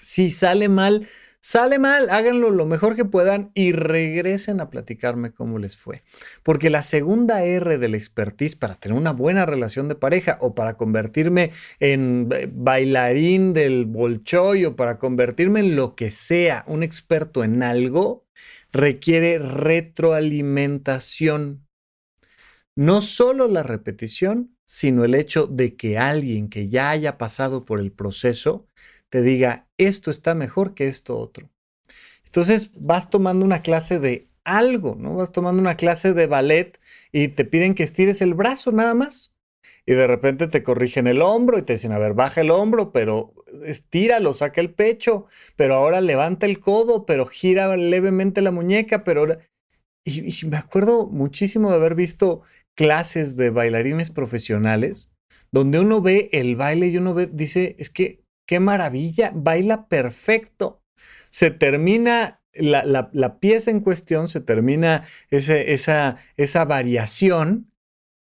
Si 0.00 0.30
sale 0.30 0.68
mal, 0.68 1.08
Sale 1.48 1.78
mal, 1.78 2.10
háganlo 2.10 2.50
lo 2.50 2.66
mejor 2.66 2.96
que 2.96 3.04
puedan 3.04 3.52
y 3.54 3.70
regresen 3.70 4.60
a 4.60 4.68
platicarme 4.68 5.32
cómo 5.32 5.60
les 5.60 5.76
fue. 5.76 6.02
Porque 6.42 6.70
la 6.70 6.82
segunda 6.82 7.44
R 7.44 7.78
del 7.78 7.94
expertise 7.94 8.56
para 8.56 8.74
tener 8.74 8.98
una 8.98 9.12
buena 9.12 9.46
relación 9.46 9.86
de 9.86 9.94
pareja 9.94 10.38
o 10.40 10.56
para 10.56 10.76
convertirme 10.76 11.52
en 11.78 12.28
bailarín 12.52 13.54
del 13.54 13.84
bolchoy 13.84 14.64
o 14.64 14.74
para 14.74 14.98
convertirme 14.98 15.60
en 15.60 15.76
lo 15.76 15.94
que 15.94 16.10
sea, 16.10 16.64
un 16.66 16.82
experto 16.82 17.44
en 17.44 17.62
algo, 17.62 18.26
requiere 18.72 19.38
retroalimentación. 19.38 21.64
No 22.74 23.00
solo 23.00 23.46
la 23.46 23.62
repetición, 23.62 24.56
sino 24.64 25.04
el 25.04 25.14
hecho 25.14 25.46
de 25.46 25.76
que 25.76 25.96
alguien 25.96 26.48
que 26.48 26.68
ya 26.68 26.90
haya 26.90 27.18
pasado 27.18 27.64
por 27.64 27.78
el 27.78 27.92
proceso 27.92 28.66
te 29.10 29.22
diga, 29.22 29.66
esto 29.78 30.10
está 30.10 30.34
mejor 30.34 30.74
que 30.74 30.88
esto 30.88 31.18
otro. 31.18 31.50
Entonces 32.24 32.70
vas 32.74 33.10
tomando 33.10 33.44
una 33.44 33.62
clase 33.62 33.98
de 33.98 34.26
algo, 34.44 34.94
¿no? 34.94 35.16
Vas 35.16 35.32
tomando 35.32 35.60
una 35.60 35.76
clase 35.76 36.12
de 36.12 36.26
ballet 36.26 36.78
y 37.12 37.28
te 37.28 37.44
piden 37.44 37.74
que 37.74 37.82
estires 37.82 38.20
el 38.22 38.34
brazo 38.34 38.72
nada 38.72 38.94
más. 38.94 39.34
Y 39.84 39.94
de 39.94 40.06
repente 40.06 40.48
te 40.48 40.62
corrigen 40.62 41.06
el 41.06 41.22
hombro 41.22 41.58
y 41.58 41.62
te 41.62 41.74
dicen, 41.74 41.92
a 41.92 41.98
ver, 41.98 42.14
baja 42.14 42.40
el 42.40 42.50
hombro, 42.50 42.92
pero 42.92 43.32
estíralo, 43.64 44.32
saca 44.32 44.60
el 44.60 44.74
pecho, 44.74 45.26
pero 45.54 45.74
ahora 45.74 46.00
levanta 46.00 46.46
el 46.46 46.60
codo, 46.60 47.06
pero 47.06 47.26
gira 47.26 47.76
levemente 47.76 48.42
la 48.42 48.50
muñeca, 48.50 49.04
pero 49.04 49.20
ahora... 49.20 49.38
Y, 50.04 50.28
y 50.28 50.48
me 50.48 50.56
acuerdo 50.56 51.06
muchísimo 51.06 51.70
de 51.70 51.76
haber 51.76 51.94
visto 51.96 52.42
clases 52.76 53.36
de 53.36 53.50
bailarines 53.50 54.10
profesionales 54.10 55.10
donde 55.50 55.80
uno 55.80 56.00
ve 56.00 56.28
el 56.32 56.56
baile 56.56 56.88
y 56.88 56.98
uno 56.98 57.14
ve, 57.14 57.28
dice, 57.32 57.76
es 57.78 57.90
que 57.90 58.25
qué 58.46 58.60
maravilla, 58.60 59.32
baila 59.34 59.88
perfecto. 59.88 60.82
Se 61.30 61.50
termina 61.50 62.40
la, 62.54 63.38
pieza 63.40 63.70
en 63.70 63.80
cuestión, 63.80 64.28
se 64.28 64.40
termina 64.40 65.04
ese, 65.30 65.72
esa, 65.72 66.16
esa 66.36 66.64
variación 66.64 67.70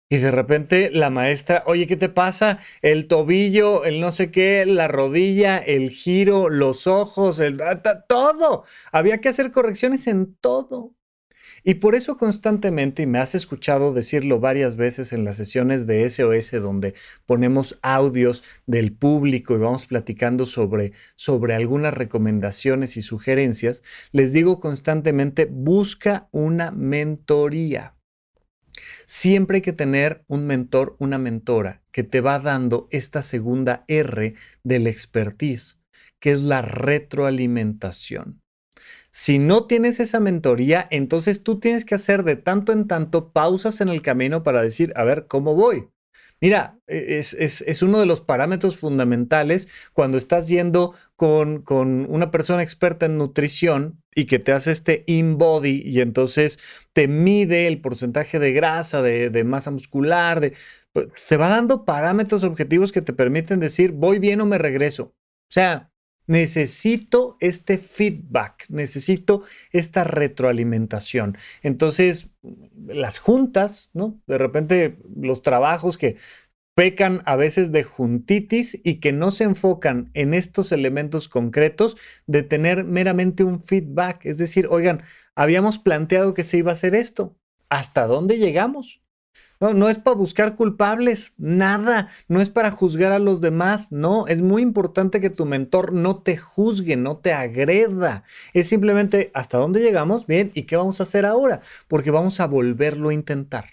y 0.08 0.18
de 0.18 0.32
repente 0.32 0.92
la 0.92 1.10
maestra, 1.10 1.64
oye, 1.66 1.88
¿qué 1.88 1.96
te 1.98 2.10
pasa? 2.10 2.60
El 2.82 3.08
tobillo, 3.08 3.86
el 3.86 4.00
no 4.00 4.12
sé 4.12 4.30
qué, 4.32 4.66
la 4.66 4.88
rodilla, 4.88 5.58
el 5.58 5.90
giro, 5.90 6.50
los 6.50 6.86
ojos, 6.88 7.40
el, 7.40 7.62
todo. 8.08 8.64
Había 8.92 9.20
que 9.20 9.30
hacer 9.30 9.52
correcciones 9.52 10.08
en 10.08 10.36
todo. 10.36 10.95
Y 11.68 11.76
por 11.76 11.96
eso 11.96 12.16
constantemente, 12.16 13.02
y 13.02 13.06
me 13.08 13.18
has 13.18 13.34
escuchado 13.34 13.92
decirlo 13.92 14.40
varias 14.40 14.76
veces 14.76 15.12
en 15.14 15.24
las 15.26 15.38
sesiones 15.38 15.88
de 15.88 16.08
SOS, 16.08 16.52
donde 16.62 16.94
ponemos 17.26 17.80
audios 17.82 18.44
del 18.68 18.94
público 18.94 19.56
y 19.56 19.58
vamos 19.58 19.88
platicando 19.88 20.46
sobre, 20.46 20.94
sobre 21.16 21.56
algunas 21.56 21.96
recomendaciones 21.96 22.98
y 22.98 23.02
sugerencias, 23.02 23.82
les 24.12 24.32
digo 24.32 24.60
constantemente, 24.60 25.46
busca 25.46 26.30
una 26.32 26.70
mentoría. 26.70 27.96
Siempre 29.08 29.56
hay 29.56 29.62
que 29.64 29.74
tener 29.74 30.24
un 30.28 30.46
mentor, 30.46 30.96
una 31.00 31.18
mentora 31.18 31.82
que 31.92 32.04
te 32.04 32.22
va 32.22 32.38
dando 32.38 32.88
esta 32.92 33.24
segunda 33.24 33.86
R 33.88 34.36
del 34.64 34.86
expertise, 34.86 35.82
que 36.20 36.32
es 36.32 36.44
la 36.44 36.62
retroalimentación. 36.62 38.45
Si 39.18 39.40
no 39.40 39.66
tienes 39.66 40.02
esa 40.02 40.20
mentoría, 40.20 40.86
entonces 40.92 41.42
tú 41.42 41.58
tienes 41.58 41.86
que 41.86 41.96
hacer 41.96 42.24
de 42.24 42.36
tanto 42.36 42.74
en 42.74 42.86
tanto 42.86 43.32
pausas 43.32 43.80
en 43.80 43.88
el 43.88 44.02
camino 44.02 44.44
para 44.44 44.62
decir, 44.62 44.92
a 44.98 45.06
ver, 45.06 45.26
¿cómo 45.28 45.56
voy? 45.56 45.88
Mira, 46.42 46.78
e, 46.86 47.20
es, 47.20 47.82
uno 47.82 48.02
de 48.02 48.08
los 48.08 48.20
parámetros 48.20 48.76
fundamentales 48.76 49.70
cuando 49.94 50.18
estás 50.18 50.50
yendo 50.50 50.94
con, 51.16 51.64
una 52.10 52.30
persona 52.30 52.62
experta 52.62 53.06
en 53.06 53.18
nutrición 53.18 54.04
y 54.14 54.26
que 54.26 54.38
te 54.38 54.52
hace 54.52 54.74
este 54.74 55.06
in-body 55.08 55.84
y 55.86 56.02
entonces 56.02 56.60
te 56.92 57.08
mide 57.08 57.68
el 57.68 57.80
porcentaje 57.80 58.38
de 58.38 58.52
grasa, 58.52 59.02
de, 59.02 59.30
de 59.30 59.44
masa 59.46 59.72
muscular, 59.72 60.42
de, 60.42 60.56
pues, 60.92 61.08
te 61.30 61.38
va 61.38 61.48
dando 61.48 61.86
parámetros 61.86 62.44
objetivos 62.44 62.92
que 62.92 63.02
te 63.02 63.14
permiten 63.14 63.62
decir, 63.62 63.94
voy 63.94 64.20
bien 64.20 64.42
o 64.42 64.46
me 64.46 64.58
regreso. 64.58 65.16
O 65.48 65.54
sea, 65.54 65.94
Necesito 66.28 67.38
este 67.40 67.78
feedback, 67.78 68.66
necesito 68.70 69.44
esta 69.72 70.04
retroalimentación. 70.04 71.38
Entonces, 71.62 72.30
las 72.88 73.20
juntas, 73.20 73.90
¿no? 73.94 74.20
De 74.28 74.38
repente 74.38 74.98
los 75.16 75.42
trabajos 75.42 75.98
que 75.98 76.18
pecan 76.76 77.22
a 77.26 77.38
veces 77.38 77.72
de 77.72 77.84
juntitis 77.84 78.80
y 78.84 78.96
que 78.96 79.14
no 79.14 79.32
se 79.32 79.46
enfocan 79.46 80.12
en 80.14 80.34
estos 80.34 80.72
elementos 80.74 81.30
concretos 81.30 81.96
de 82.28 82.44
tener 82.44 82.84
meramente 82.84 83.44
un 83.44 83.62
feedback. 83.62 84.26
Es 84.26 84.38
decir, 84.38 84.68
oigan, 84.70 85.04
habíamos 85.36 85.78
planteado 85.80 86.34
que 86.34 86.44
se 86.44 86.58
iba 86.58 86.72
a 86.72 86.74
hacer 86.74 86.94
esto. 86.94 87.38
¿Hasta 87.70 88.06
dónde 88.06 88.38
llegamos? 88.38 89.05
No, 89.60 89.90
es 89.90 90.00
para 90.00 90.18
buscar 90.18 90.56
culpables, 90.56 91.34
nada, 91.38 92.10
no 92.28 92.42
es 92.42 92.50
para 92.50 92.72
juzgar 92.72 93.12
a 93.12 93.20
los 93.20 93.40
demás, 93.40 93.92
no, 93.92 94.28
es 94.28 94.42
muy 94.42 94.62
importante 94.62 95.22
que 95.22 95.30
tu 95.30 95.46
mentor 95.46 95.94
no 95.94 96.22
te 96.22 96.36
juzgue, 96.36 96.98
no 96.98 97.18
te 97.18 97.34
agreda, 97.34 98.24
es 98.54 98.68
simplemente 98.68 99.32
hasta 99.34 99.58
dónde 99.58 99.80
llegamos, 99.80 100.28
bien, 100.28 100.52
¿y 100.54 100.64
qué 100.64 100.76
vamos 100.76 101.00
a 101.00 101.04
hacer 101.04 101.26
ahora? 101.26 101.62
Porque 101.88 102.12
vamos 102.12 102.40
a 102.40 102.48
volverlo 102.48 103.10
a 103.10 103.14
intentar. 103.14 103.66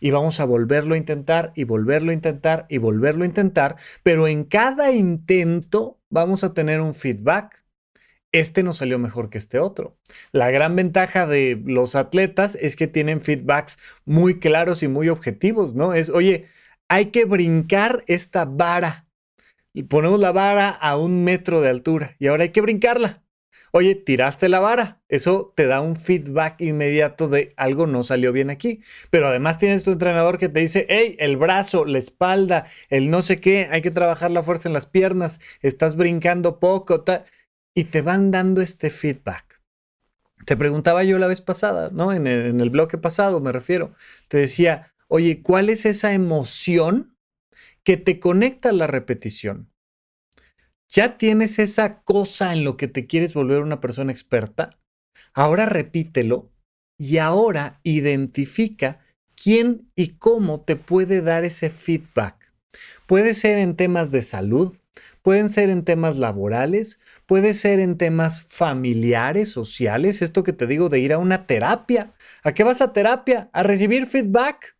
Y 0.00 0.10
vamos 0.10 0.40
a 0.40 0.44
volverlo 0.44 0.94
a 0.94 0.98
intentar 0.98 1.52
y 1.54 1.64
volverlo 1.64 2.10
a 2.10 2.14
intentar 2.14 2.66
y 2.68 2.78
volverlo 2.78 3.24
a 3.24 3.26
intentar, 3.26 3.76
pero 4.02 4.28
en 4.28 4.44
cada 4.44 4.92
intento 4.92 5.98
vamos 6.10 6.44
a 6.44 6.54
tener 6.54 6.80
un 6.80 6.94
feedback 6.94 7.63
este 8.34 8.64
no 8.64 8.72
salió 8.72 8.98
mejor 8.98 9.30
que 9.30 9.38
este 9.38 9.60
otro. 9.60 9.96
La 10.32 10.50
gran 10.50 10.74
ventaja 10.74 11.24
de 11.26 11.62
los 11.64 11.94
atletas 11.94 12.56
es 12.56 12.74
que 12.74 12.88
tienen 12.88 13.20
feedbacks 13.20 13.78
muy 14.04 14.40
claros 14.40 14.82
y 14.82 14.88
muy 14.88 15.08
objetivos, 15.08 15.74
¿no? 15.74 15.94
Es, 15.94 16.10
oye, 16.10 16.46
hay 16.88 17.06
que 17.06 17.26
brincar 17.26 18.02
esta 18.08 18.44
vara. 18.44 19.06
Ponemos 19.88 20.18
la 20.18 20.32
vara 20.32 20.68
a 20.68 20.96
un 20.96 21.22
metro 21.22 21.60
de 21.60 21.68
altura 21.68 22.16
y 22.18 22.26
ahora 22.26 22.42
hay 22.42 22.48
que 22.48 22.60
brincarla. 22.60 23.22
Oye, 23.70 23.94
tiraste 23.94 24.48
la 24.48 24.58
vara. 24.58 25.00
Eso 25.08 25.52
te 25.54 25.66
da 25.66 25.80
un 25.80 25.94
feedback 25.94 26.60
inmediato 26.60 27.28
de 27.28 27.54
algo 27.56 27.86
no 27.86 28.02
salió 28.02 28.32
bien 28.32 28.50
aquí. 28.50 28.82
Pero 29.10 29.28
además 29.28 29.58
tienes 29.58 29.84
tu 29.84 29.92
entrenador 29.92 30.38
que 30.38 30.48
te 30.48 30.58
dice, 30.58 30.86
hey, 30.88 31.14
el 31.20 31.36
brazo, 31.36 31.84
la 31.84 31.98
espalda, 31.98 32.66
el 32.88 33.10
no 33.10 33.22
sé 33.22 33.40
qué, 33.40 33.68
hay 33.70 33.80
que 33.80 33.92
trabajar 33.92 34.32
la 34.32 34.42
fuerza 34.42 34.68
en 34.68 34.72
las 34.72 34.86
piernas, 34.86 35.40
estás 35.62 35.94
brincando 35.94 36.58
poco, 36.58 37.02
tal 37.02 37.24
y 37.74 37.84
te 37.84 38.02
van 38.02 38.30
dando 38.30 38.60
este 38.60 38.90
feedback. 38.90 39.60
Te 40.46 40.56
preguntaba 40.56 41.04
yo 41.04 41.18
la 41.18 41.26
vez 41.26 41.40
pasada, 41.40 41.90
¿no? 41.92 42.12
En 42.12 42.26
el, 42.26 42.46
en 42.46 42.60
el 42.60 42.70
bloque 42.70 42.98
pasado 42.98 43.40
me 43.40 43.52
refiero. 43.52 43.94
Te 44.28 44.38
decía, 44.38 44.94
oye, 45.08 45.42
¿cuál 45.42 45.70
es 45.70 45.86
esa 45.86 46.12
emoción 46.12 47.16
que 47.82 47.96
te 47.96 48.20
conecta 48.20 48.70
a 48.70 48.72
la 48.72 48.86
repetición? 48.86 49.70
¿Ya 50.88 51.18
tienes 51.18 51.58
esa 51.58 52.02
cosa 52.02 52.52
en 52.52 52.62
lo 52.62 52.76
que 52.76 52.88
te 52.88 53.06
quieres 53.06 53.34
volver 53.34 53.62
una 53.62 53.80
persona 53.80 54.12
experta? 54.12 54.78
Ahora 55.32 55.66
repítelo 55.66 56.52
y 56.98 57.18
ahora 57.18 57.80
identifica 57.82 59.00
quién 59.34 59.90
y 59.96 60.10
cómo 60.18 60.60
te 60.60 60.76
puede 60.76 61.20
dar 61.20 61.44
ese 61.44 61.70
feedback. 61.70 62.52
Puede 63.06 63.34
ser 63.34 63.58
en 63.58 63.76
temas 63.76 64.10
de 64.10 64.22
salud, 64.22 64.76
pueden 65.24 65.48
ser 65.48 65.70
en 65.70 65.84
temas 65.86 66.18
laborales, 66.18 67.00
puede 67.24 67.54
ser 67.54 67.80
en 67.80 67.96
temas 67.96 68.46
familiares, 68.46 69.48
sociales, 69.48 70.20
esto 70.20 70.42
que 70.42 70.52
te 70.52 70.66
digo 70.66 70.90
de 70.90 71.00
ir 71.00 71.14
a 71.14 71.18
una 71.18 71.46
terapia. 71.46 72.12
¿A 72.42 72.52
qué 72.52 72.62
vas 72.62 72.82
a 72.82 72.92
terapia? 72.92 73.48
A 73.54 73.62
recibir 73.62 74.06
feedback. 74.06 74.76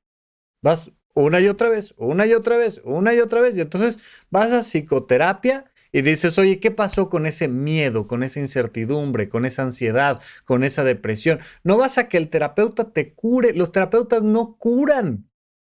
Vas 0.62 0.92
una 1.14 1.40
y 1.40 1.48
otra 1.48 1.70
vez, 1.70 1.94
una 1.96 2.26
y 2.26 2.34
otra 2.34 2.58
vez, 2.58 2.82
una 2.84 3.14
y 3.14 3.20
otra 3.20 3.40
vez. 3.40 3.56
Y 3.56 3.62
entonces 3.62 3.98
vas 4.28 4.52
a 4.52 4.62
psicoterapia 4.62 5.64
y 5.92 6.02
dices, 6.02 6.38
oye, 6.38 6.60
¿qué 6.60 6.70
pasó 6.70 7.08
con 7.08 7.24
ese 7.24 7.48
miedo, 7.48 8.06
con 8.06 8.22
esa 8.22 8.38
incertidumbre, 8.38 9.30
con 9.30 9.46
esa 9.46 9.62
ansiedad, 9.62 10.20
con 10.44 10.62
esa 10.62 10.84
depresión? 10.84 11.40
No 11.62 11.78
vas 11.78 11.96
a 11.96 12.06
que 12.06 12.18
el 12.18 12.28
terapeuta 12.28 12.92
te 12.92 13.14
cure. 13.14 13.54
Los 13.54 13.72
terapeutas 13.72 14.22
no 14.22 14.58
curan, 14.58 15.30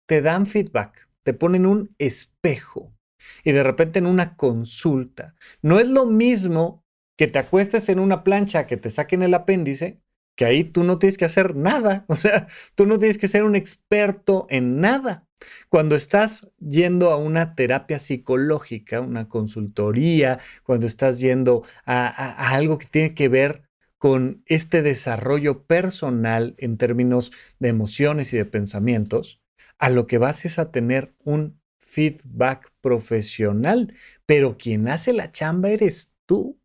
te 0.08 0.22
dan 0.22 0.46
feedback, 0.46 1.08
te 1.24 1.34
ponen 1.34 1.66
un 1.66 1.96
espejo 2.00 2.97
y 3.44 3.52
de 3.52 3.64
repente 3.64 4.00
en 4.00 4.06
una 4.06 4.36
consulta. 4.36 5.36
No 5.62 5.80
es 5.80 5.90
lo 5.90 6.06
mismo 6.06 6.84
que 7.18 7.28
te 7.28 7.40
acuestes 7.40 7.90
en 7.90 8.00
una 8.00 8.24
plancha, 8.24 8.68
que 8.68 8.78
te 8.78 8.90
saquen 8.90 9.24
el 9.24 9.34
apéndice, 9.34 10.02
que 10.36 10.46
ahí 10.46 10.64
tú 10.64 10.84
no 10.84 11.00
tienes 11.00 11.18
que 11.18 11.26
hacer 11.26 11.56
nada. 11.56 12.06
O 12.10 12.16
sea, 12.16 12.48
tú 12.76 12.86
no 12.86 13.00
tienes 13.00 13.18
que 13.18 13.28
ser 13.28 13.44
un 13.44 13.56
experto 13.56 14.46
en 14.50 14.80
nada. 14.80 15.28
Cuando 15.70 15.96
estás 15.96 16.52
yendo 16.60 17.12
a 17.12 17.18
una 17.18 17.56
terapia 17.56 18.00
psicológica, 18.00 19.02
una 19.02 19.28
consultoría, 19.28 20.40
cuando 20.64 20.88
estás 20.88 21.20
yendo 21.20 21.64
a, 21.86 22.08
a 22.08 22.56
algo 22.56 22.78
que 22.78 22.86
tiene 22.86 23.14
que 23.14 23.30
ver 23.30 23.64
con 23.98 24.44
este 24.46 24.82
desarrollo 24.84 25.66
personal 25.66 26.56
en 26.58 26.78
términos 26.78 27.32
de 27.60 27.70
emociones 27.70 28.32
y 28.34 28.38
de 28.38 28.46
pensamientos, 28.46 29.42
a 29.80 29.90
lo 29.90 30.08
que 30.08 30.18
vas 30.18 30.46
es 30.46 30.60
a 30.60 30.72
tener 30.72 31.14
un 31.24 31.60
feedback 31.98 32.72
profesional, 32.82 33.92
pero 34.28 34.56
quien 34.56 34.88
hace 34.88 35.14
la 35.14 35.32
chamba 35.32 35.70
eres 35.70 36.14
tú. 36.28 36.60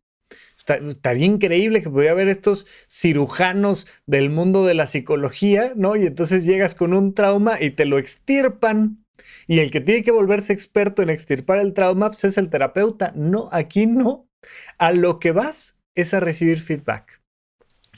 Está, 0.59 1.13
bien 1.13 1.33
increíble 1.33 1.81
que 1.81 1.89
podría 1.89 2.11
haber 2.11 2.27
estos 2.27 2.67
cirujanos 2.87 3.87
del 4.05 4.29
mundo 4.29 4.63
de 4.63 4.75
la 4.75 4.85
psicología, 4.85 5.73
¿no? 5.75 5.95
Y 5.95 6.05
entonces 6.05 6.45
llegas 6.45 6.75
con 6.75 6.93
un 6.93 7.15
trauma 7.15 7.59
y 7.59 7.71
te 7.71 7.85
lo 7.85 7.97
extirpan. 7.97 9.03
Y 9.47 9.57
el 9.57 9.71
que 9.71 9.81
tiene 9.81 10.03
que 10.03 10.11
volverse 10.11 10.53
experto 10.53 11.01
en 11.01 11.09
extirpar 11.09 11.57
el 11.57 11.73
trauma 11.73 12.11
pues, 12.11 12.25
es 12.25 12.37
el 12.37 12.49
terapeuta. 12.49 13.11
No, 13.15 13.49
aquí 13.51 13.87
no. 13.87 14.29
A 14.77 14.91
lo 14.91 15.19
que 15.19 15.31
vas 15.31 15.79
es 15.95 16.13
a 16.13 16.19
recibir 16.19 16.59
feedback. 16.59 17.22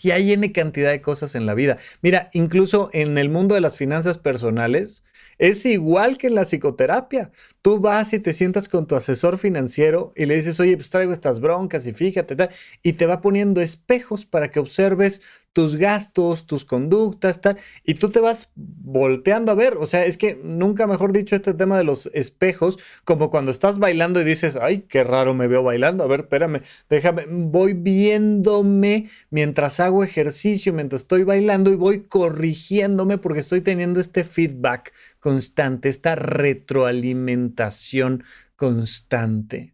Y 0.01 0.11
hay 0.11 0.33
N 0.33 0.51
cantidad 0.51 0.91
de 0.91 1.01
cosas 1.01 1.35
en 1.35 1.45
la 1.45 1.53
vida. 1.53 1.77
Mira, 2.01 2.29
incluso 2.33 2.89
en 2.93 3.17
el 3.17 3.29
mundo 3.29 3.55
de 3.55 3.61
las 3.61 3.77
finanzas 3.77 4.17
personales, 4.17 5.03
es 5.37 5.65
igual 5.65 6.17
que 6.17 6.27
en 6.27 6.35
la 6.35 6.43
psicoterapia. 6.43 7.31
Tú 7.61 7.79
vas 7.79 8.13
y 8.13 8.19
te 8.19 8.33
sientas 8.33 8.69
con 8.69 8.87
tu 8.87 8.95
asesor 8.95 9.37
financiero 9.37 10.13
y 10.15 10.25
le 10.25 10.35
dices, 10.35 10.59
oye, 10.59 10.75
pues 10.75 10.89
traigo 10.89 11.13
estas 11.13 11.39
broncas 11.39 11.87
y 11.87 11.93
fíjate, 11.93 12.35
tal, 12.35 12.49
y 12.83 12.93
te 12.93 13.05
va 13.05 13.21
poniendo 13.21 13.61
espejos 13.61 14.25
para 14.25 14.51
que 14.51 14.59
observes 14.59 15.21
tus 15.55 15.77
gastos, 15.77 16.45
tus 16.47 16.65
conductas, 16.65 17.39
tal, 17.39 17.55
y 17.85 17.93
tú 17.93 18.11
te 18.11 18.19
vas 18.19 18.49
volteando 18.55 19.53
a 19.53 19.55
ver. 19.55 19.77
O 19.77 19.85
sea, 19.87 20.05
es 20.05 20.17
que 20.17 20.37
nunca 20.43 20.85
mejor 20.85 21.13
dicho 21.13 21.33
este 21.33 21.53
tema 21.53 21.77
de 21.77 21.85
los 21.85 22.09
espejos, 22.13 22.77
como 23.05 23.29
cuando 23.29 23.51
estás 23.51 23.79
bailando 23.79 24.19
y 24.19 24.25
dices, 24.25 24.57
ay, 24.57 24.79
qué 24.89 25.05
raro 25.05 25.33
me 25.33 25.47
veo 25.47 25.63
bailando. 25.63 26.03
A 26.03 26.07
ver, 26.07 26.19
espérame, 26.21 26.61
déjame, 26.89 27.25
voy 27.29 27.71
viéndome 27.71 29.09
mientras 29.29 29.79
hago 29.79 30.03
ejercicio, 30.03 30.73
mientras 30.73 31.03
estoy 31.03 31.23
bailando 31.23 31.71
y 31.71 31.75
voy 31.75 32.01
corrigiéndome 32.01 33.17
porque 33.17 33.39
estoy 33.39 33.61
teniendo 33.61 34.01
este 34.01 34.25
feedback 34.25 34.91
constante, 35.21 35.87
esta 35.87 36.15
retroalimentación 36.15 38.25
constante. 38.57 39.73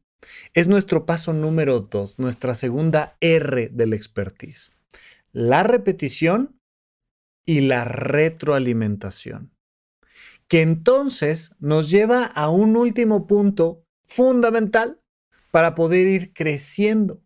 Es 0.53 0.67
nuestro 0.67 1.07
paso 1.07 1.33
número 1.33 1.79
dos, 1.79 2.19
nuestra 2.19 2.53
segunda 2.53 3.17
R 3.19 3.69
del 3.69 3.93
expertise 3.93 4.69
la 5.31 5.63
repetición 5.63 6.59
y 7.45 7.61
la 7.61 7.85
retroalimentación, 7.85 9.55
que 10.47 10.61
entonces 10.61 11.55
nos 11.59 11.89
lleva 11.89 12.25
a 12.25 12.49
un 12.49 12.77
último 12.77 13.27
punto 13.27 13.85
fundamental 14.05 15.01
para 15.51 15.75
poder 15.75 16.07
ir 16.07 16.33
creciendo. 16.33 17.21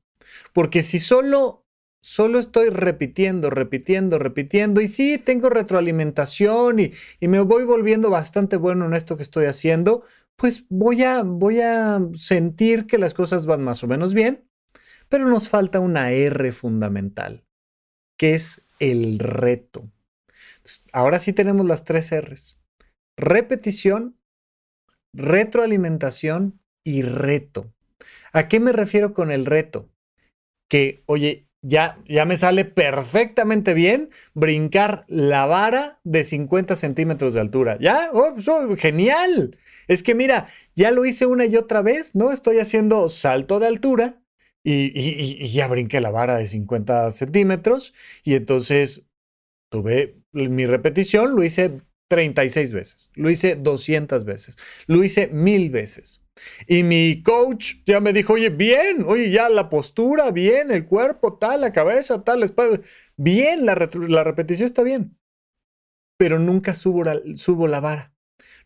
Porque 0.53 0.83
si 0.83 0.99
solo 0.99 1.65
solo 2.05 2.37
estoy 2.37 2.69
repitiendo, 2.69 3.49
repitiendo, 3.49 4.19
repitiendo. 4.19 4.79
Y 4.79 4.87
sí, 4.87 5.17
tengo 5.17 5.49
retroalimentación 5.49 6.79
y, 6.79 6.91
y, 7.19 7.27
me 7.27 7.39
voy 7.39 7.63
volviendo 7.65 8.11
bastante 8.11 8.57
bueno 8.57 8.85
en 8.85 8.93
esto 8.93 9.17
que 9.17 9.23
estoy 9.23 9.45
haciendo, 9.47 10.05
pues 10.35 10.65
voy 10.69 11.03
a, 11.03 11.23
voy 11.23 11.61
a 11.61 11.99
sentir 12.13 12.85
que 12.85 12.99
las 12.99 13.15
cosas 13.15 13.47
van 13.47 13.63
más 13.63 13.83
o 13.83 13.87
menos 13.87 14.13
bien. 14.13 14.47
Pero 15.09 15.27
nos 15.27 15.49
falta 15.49 15.79
una 15.79 16.11
R 16.11 16.51
fundamental, 16.51 17.44
que 18.17 18.35
es 18.35 18.61
el 18.79 19.19
reto. 19.19 19.89
Ahora 20.91 21.19
sí 21.19 21.33
tenemos 21.33 21.65
las 21.65 21.83
tres 21.83 22.11
R's. 22.11 22.59
Repetición, 23.17 24.17
retroalimentación 25.13 26.59
y 26.83 27.01
reto. 27.01 27.73
¿A 28.33 28.47
qué 28.47 28.59
me 28.59 28.73
refiero 28.73 29.13
con 29.13 29.31
el 29.31 29.45
reto? 29.45 29.89
Que, 30.69 31.03
oye, 31.05 31.47
ya, 31.61 31.99
ya 32.05 32.25
me 32.25 32.37
sale 32.37 32.65
perfectamente 32.65 33.73
bien 33.73 34.09
brincar 34.33 35.05
la 35.07 35.45
vara 35.45 35.99
de 36.03 36.23
50 36.23 36.75
centímetros 36.75 37.33
de 37.33 37.39
altura. 37.39 37.77
¿Ya? 37.79 38.09
Oh, 38.13 38.35
genial. 38.75 39.57
Es 39.87 40.03
que 40.03 40.15
mira, 40.15 40.47
ya 40.75 40.91
lo 40.91 41.05
hice 41.05 41.25
una 41.25 41.45
y 41.45 41.55
otra 41.55 41.81
vez, 41.81 42.15
¿no? 42.15 42.31
Estoy 42.31 42.59
haciendo 42.59 43.09
salto 43.09 43.59
de 43.59 43.67
altura 43.67 44.21
y, 44.65 45.47
ya 45.47 45.67
brinqué 45.67 46.01
la 46.01 46.09
vara 46.09 46.37
de 46.37 46.47
50 46.47 47.11
centímetros 47.11 47.93
y 48.23 48.33
entonces 48.33 49.03
tuve 49.69 50.17
mi 50.31 50.65
repetición, 50.65 51.35
lo 51.35 51.43
hice 51.43 51.81
36 52.09 52.73
veces, 52.73 53.11
lo 53.15 53.29
hice 53.29 53.55
200 53.55 54.25
veces, 54.25 54.57
lo 54.87 55.03
hice 55.03 55.27
mil 55.27 55.69
veces. 55.69 56.21
Y 56.67 56.83
mi 56.83 57.21
coach 57.23 57.75
ya 57.85 58.01
me 58.01 58.11
dijo, 58.11 58.33
oye, 58.33 58.49
bien, 58.49 59.05
oye, 59.07 59.29
ya 59.29 59.47
la 59.47 59.69
postura, 59.69 60.31
bien, 60.31 60.69
el 60.71 60.85
cuerpo, 60.85 61.37
tal, 61.37 61.61
la 61.61 61.71
cabeza, 61.71 62.23
tal, 62.23 62.39
la 62.39 62.45
espalda, 62.45 62.81
bien, 63.15 63.65
la, 63.65 63.89
la 64.09 64.23
repetición 64.23 64.65
está 64.65 64.83
bien. 64.83 65.17
Pero 66.17 66.39
nunca 66.39 66.73
subo 66.75 67.03
la, 67.03 67.21
subo 67.35 67.67
la 67.67 67.79
vara, 67.79 68.13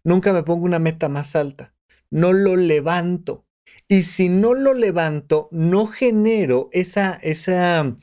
nunca 0.04 0.34
me 0.34 0.44
pongo 0.44 0.66
una 0.66 0.80
meta 0.80 1.10
más 1.10 1.36
alta, 1.36 1.76
no 2.10 2.34
lo 2.34 2.56
levanto. 2.56 3.46
Y 3.92 4.04
si 4.04 4.30
no 4.30 4.54
lo 4.54 4.76
levanto, 4.76 5.50
no 5.52 5.88
genero 5.88 6.70
esa, 6.74 7.18
esa, 7.24 7.96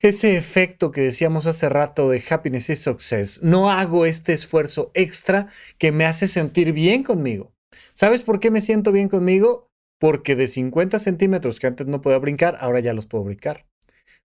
ese 0.00 0.36
efecto 0.36 0.90
que 0.90 1.00
decíamos 1.00 1.46
hace 1.46 1.70
rato 1.70 2.10
de 2.10 2.22
happiness 2.28 2.68
y 2.68 2.76
success. 2.76 3.42
No 3.42 3.70
hago 3.70 4.04
este 4.04 4.34
esfuerzo 4.34 4.90
extra 4.92 5.48
que 5.78 5.92
me 5.92 6.04
hace 6.04 6.28
sentir 6.28 6.74
bien 6.74 7.04
conmigo. 7.04 7.54
¿Sabes 7.94 8.20
por 8.20 8.38
qué 8.38 8.50
me 8.50 8.60
siento 8.60 8.92
bien 8.92 9.08
conmigo? 9.08 9.70
Porque 9.98 10.36
de 10.36 10.46
50 10.46 10.98
centímetros 10.98 11.58
que 11.58 11.66
antes 11.66 11.86
no 11.86 12.02
podía 12.02 12.18
brincar, 12.18 12.58
ahora 12.60 12.80
ya 12.80 12.92
los 12.92 13.06
puedo 13.06 13.24
brincar. 13.24 13.66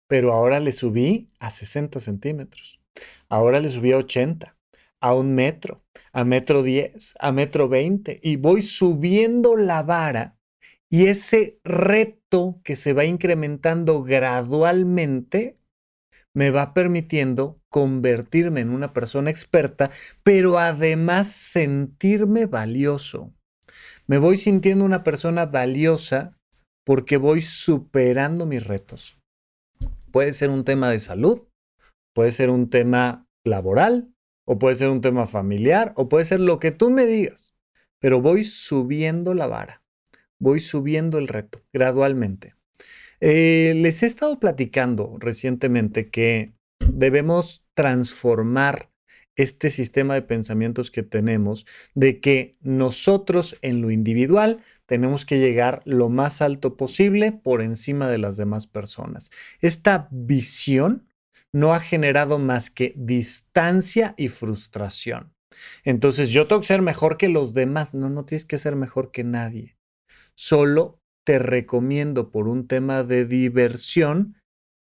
Pero 0.08 0.32
ahora 0.32 0.62
le 0.62 0.72
subí 0.72 1.28
a 1.40 1.52
60 1.52 2.00
centímetros. 2.00 2.82
Ahora 3.28 3.60
le 3.60 3.68
subí 3.68 3.92
a 3.92 3.98
80, 3.98 4.58
a 5.02 5.14
un 5.14 5.36
metro, 5.36 5.84
a 6.14 6.24
metro 6.24 6.64
10, 6.64 7.16
a 7.20 7.32
metro 7.34 7.68
20. 7.68 8.20
Y 8.24 8.38
voy 8.38 8.62
subiendo 8.62 9.58
la 9.58 9.84
vara 9.84 10.39
y 10.90 11.06
ese 11.06 11.60
reto 11.64 12.60
que 12.64 12.76
se 12.76 12.94
va 12.94 13.06
incrementando 13.06 14.04
gradualmente 14.04 15.56
me 16.34 16.50
va 16.50 16.74
permitiendo 16.74 17.60
convertirme 17.70 18.62
en 18.62 18.70
una 18.70 18.94
persona 18.94 19.30
experta, 19.30 19.92
pero 20.24 20.58
además 20.58 21.32
sentirme 21.32 22.46
valioso. 22.46 23.34
Me 24.08 24.18
voy 24.18 24.38
sintiendo 24.38 24.86
una 24.86 25.04
persona 25.04 25.46
valiosa 25.46 26.38
porque 26.86 27.18
voy 27.18 27.42
superando 27.42 28.46
mis 28.46 28.66
retos. 28.66 29.20
Puede 30.12 30.34
ser 30.34 30.50
un 30.50 30.64
tema 30.64 30.90
de 30.90 31.00
salud, 31.00 31.48
puede 32.16 32.32
ser 32.32 32.50
un 32.50 32.70
tema 32.70 33.28
laboral, 33.46 34.12
o 34.48 34.58
puede 34.58 34.76
ser 34.76 34.90
un 34.90 35.02
tema 35.02 35.28
familiar, 35.28 35.94
o 35.96 36.10
puede 36.10 36.26
ser 36.26 36.40
lo 36.40 36.60
que 36.60 36.72
tú 36.72 36.90
me 36.90 37.06
digas, 37.06 37.54
pero 38.00 38.20
voy 38.22 38.44
subiendo 38.44 39.36
la 39.36 39.46
vara 39.46 39.84
voy 40.40 40.60
subiendo 40.60 41.18
el 41.18 41.28
reto 41.28 41.62
gradualmente. 41.74 42.56
Eh, 43.22 43.74
les 43.76 44.02
he 44.04 44.06
estado 44.06 44.40
platicando 44.40 45.18
recientemente 45.20 46.10
que 46.10 46.54
debemos 46.80 47.66
transformar 47.74 48.90
este 49.36 49.70
sistema 49.70 50.16
de 50.16 50.22
pensamientos 50.22 50.92
que 50.92 51.02
tenemos 51.02 51.66
de 51.96 52.20
que 52.20 52.58
nosotros 52.62 53.58
en 53.62 53.82
lo 53.82 53.90
individual 53.90 54.62
tenemos 54.86 55.26
que 55.26 55.40
llegar 55.40 55.82
lo 55.86 56.10
más 56.10 56.42
alto 56.42 56.76
posible 56.76 57.32
por 57.32 57.62
encima 57.62 58.10
de 58.10 58.18
las 58.18 58.36
demás 58.36 58.68
personas. 58.68 59.32
Esta 59.62 60.10
visión 60.12 61.08
no 61.54 61.74
ha 61.74 61.80
generado 61.80 62.38
más 62.38 62.70
que 62.70 62.94
distancia 62.98 64.14
y 64.18 64.28
frustración. 64.28 65.34
Entonces 65.84 66.32
yo 66.32 66.48
tengo 66.48 66.62
que 66.62 66.68
ser 66.68 66.82
mejor 66.82 67.18
que 67.18 67.30
los 67.30 67.54
demás. 67.54 67.94
No, 67.94 68.10
no 68.10 68.26
tienes 68.26 68.46
que 68.46 68.58
ser 68.58 68.76
mejor 68.76 69.12
que 69.12 69.24
nadie. 69.24 69.79
Solo 70.42 71.02
te 71.26 71.38
recomiendo 71.38 72.32
por 72.32 72.48
un 72.48 72.66
tema 72.66 73.04
de 73.04 73.26
diversión 73.26 74.38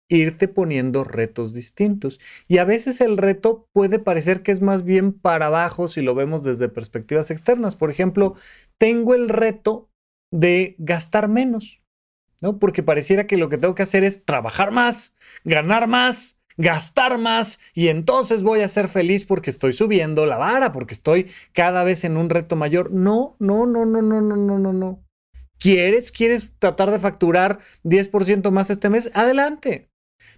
irte 0.08 0.48
poniendo 0.48 1.04
retos 1.04 1.54
distintos. 1.54 2.18
Y 2.48 2.58
a 2.58 2.64
veces 2.64 3.00
el 3.00 3.16
reto 3.16 3.68
puede 3.72 4.00
parecer 4.00 4.42
que 4.42 4.50
es 4.50 4.62
más 4.62 4.82
bien 4.82 5.12
para 5.12 5.46
abajo 5.46 5.86
si 5.86 6.02
lo 6.02 6.16
vemos 6.16 6.42
desde 6.42 6.68
perspectivas 6.68 7.30
externas. 7.30 7.76
Por 7.76 7.88
ejemplo, 7.92 8.34
tengo 8.78 9.14
el 9.14 9.28
reto 9.28 9.92
de 10.32 10.74
gastar 10.78 11.28
menos, 11.28 11.80
¿no? 12.42 12.58
Porque 12.58 12.82
pareciera 12.82 13.28
que 13.28 13.36
lo 13.36 13.48
que 13.48 13.56
tengo 13.56 13.76
que 13.76 13.84
hacer 13.84 14.02
es 14.02 14.24
trabajar 14.24 14.72
más, 14.72 15.14
ganar 15.44 15.86
más, 15.86 16.36
gastar 16.56 17.16
más 17.16 17.60
y 17.74 17.88
entonces 17.88 18.42
voy 18.42 18.62
a 18.62 18.68
ser 18.68 18.88
feliz 18.88 19.24
porque 19.24 19.50
estoy 19.50 19.72
subiendo 19.72 20.26
la 20.26 20.36
vara, 20.36 20.72
porque 20.72 20.94
estoy 20.94 21.30
cada 21.52 21.84
vez 21.84 22.02
en 22.02 22.16
un 22.16 22.28
reto 22.28 22.56
mayor. 22.56 22.90
No, 22.90 23.36
no, 23.38 23.66
no, 23.66 23.86
no, 23.86 24.02
no, 24.02 24.20
no, 24.20 24.36
no, 24.36 24.58
no, 24.58 24.72
no. 24.72 25.03
¿Quieres? 25.58 26.10
¿Quieres 26.12 26.50
tratar 26.58 26.90
de 26.90 26.98
facturar 26.98 27.60
10% 27.84 28.50
más 28.50 28.70
este 28.70 28.90
mes? 28.90 29.10
Adelante. 29.14 29.90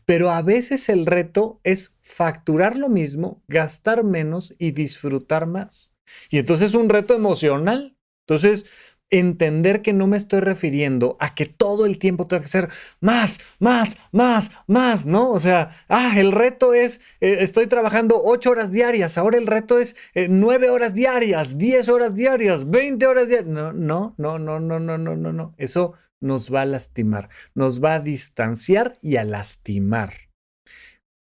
Pero 0.05 0.31
a 0.31 0.42
veces 0.42 0.88
el 0.88 1.05
reto 1.07 1.61
es 1.64 1.92
facturar 2.00 2.76
lo 2.76 2.88
mismo, 2.88 3.42
gastar 3.48 4.05
menos 4.05 4.55
y 4.59 4.70
disfrutar 4.70 5.46
más. 5.46 5.92
Y 6.31 6.38
entonces 6.38 6.68
es 6.70 6.74
un 6.74 6.88
reto 6.88 7.14
emocional. 7.14 7.96
Entonces, 8.26 8.66
entender 9.11 9.83
que 9.83 9.92
no 9.92 10.07
me 10.07 10.16
estoy 10.16 10.40
refiriendo 10.40 11.16
a 11.21 11.35
que 11.35 11.47
todo 11.47 11.87
el 11.87 11.99
tiempo 11.99 12.27
tengo 12.27 12.42
que 12.42 12.49
ser 12.49 12.69
más, 13.01 13.38
más, 13.61 13.99
más, 14.12 14.51
más, 14.66 15.07
¿no? 15.07 15.31
O 15.31 15.40
sea, 15.40 15.71
ah, 15.88 16.14
el 16.16 16.33
reto 16.33 16.75
es, 16.75 17.01
eh, 17.21 17.38
estoy 17.40 17.66
trabajando 17.66 18.21
ocho 18.23 18.51
horas 18.51 18.73
diarias, 18.73 19.16
ahora 19.19 19.38
el 19.38 19.47
reto 19.47 19.79
es 19.79 19.97
eh, 20.14 20.27
nueve 20.29 20.71
horas 20.71 20.95
diarias, 20.95 21.57
diez 21.57 21.88
horas 21.88 22.14
diarias, 22.14 22.69
veinte 22.69 23.07
horas 23.07 23.29
diarias. 23.29 23.49
No, 23.49 23.73
no, 23.73 24.14
no, 24.19 24.38
no, 24.38 24.59
no, 24.59 24.79
no, 24.81 24.99
no, 24.99 25.16
no, 25.16 25.33
no. 25.33 25.55
Eso 25.57 25.95
nos 26.21 26.53
va 26.53 26.62
a 26.62 26.66
lastimar, 26.66 27.29
nos 27.55 27.83
va 27.83 27.95
a 27.95 28.01
distanciar 28.01 28.95
y 29.03 29.16
a 29.16 29.25
lastimar. 29.25 30.14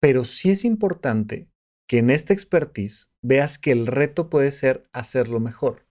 Pero 0.01 0.25
sí 0.25 0.51
es 0.51 0.65
importante 0.65 1.49
que 1.89 1.99
en 1.99 2.11
esta 2.11 2.33
expertise 2.33 3.13
veas 3.23 3.59
que 3.59 3.73
el 3.73 3.87
reto 3.87 4.29
puede 4.29 4.51
ser 4.53 4.89
hacerlo 4.93 5.41
mejor. 5.41 5.84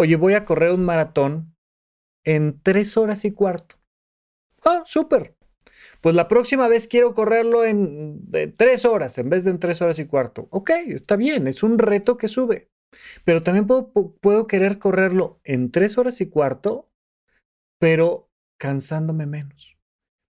Oye, 0.00 0.14
voy 0.14 0.34
a 0.34 0.44
correr 0.44 0.70
un 0.70 0.84
maratón 0.84 1.56
en 2.24 2.60
tres 2.62 2.96
horas 2.96 3.24
y 3.24 3.32
cuarto. 3.32 3.74
Ah, 4.64 4.82
súper. 4.84 5.36
Pues 6.00 6.14
la 6.14 6.28
próxima 6.28 6.68
vez 6.68 6.86
quiero 6.86 7.14
correrlo 7.14 7.64
en 7.64 8.22
tres 8.56 8.84
horas 8.84 9.18
en 9.18 9.28
vez 9.28 9.42
de 9.42 9.50
en 9.50 9.58
tres 9.58 9.82
horas 9.82 9.98
y 9.98 10.06
cuarto. 10.06 10.46
Ok, 10.52 10.70
está 10.86 11.16
bien, 11.16 11.48
es 11.48 11.64
un 11.64 11.80
reto 11.80 12.16
que 12.16 12.28
sube. 12.28 12.70
Pero 13.24 13.42
también 13.42 13.66
puedo, 13.66 13.90
puedo 14.20 14.46
querer 14.46 14.78
correrlo 14.78 15.40
en 15.42 15.72
tres 15.72 15.98
horas 15.98 16.20
y 16.20 16.28
cuarto, 16.28 16.88
pero 17.80 18.30
cansándome 18.56 19.26
menos. 19.26 19.76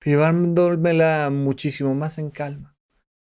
Llevándomela 0.01 1.29
muchísimo 1.29 1.93
más 1.93 2.19
en 2.19 2.29
calma. 2.29 2.77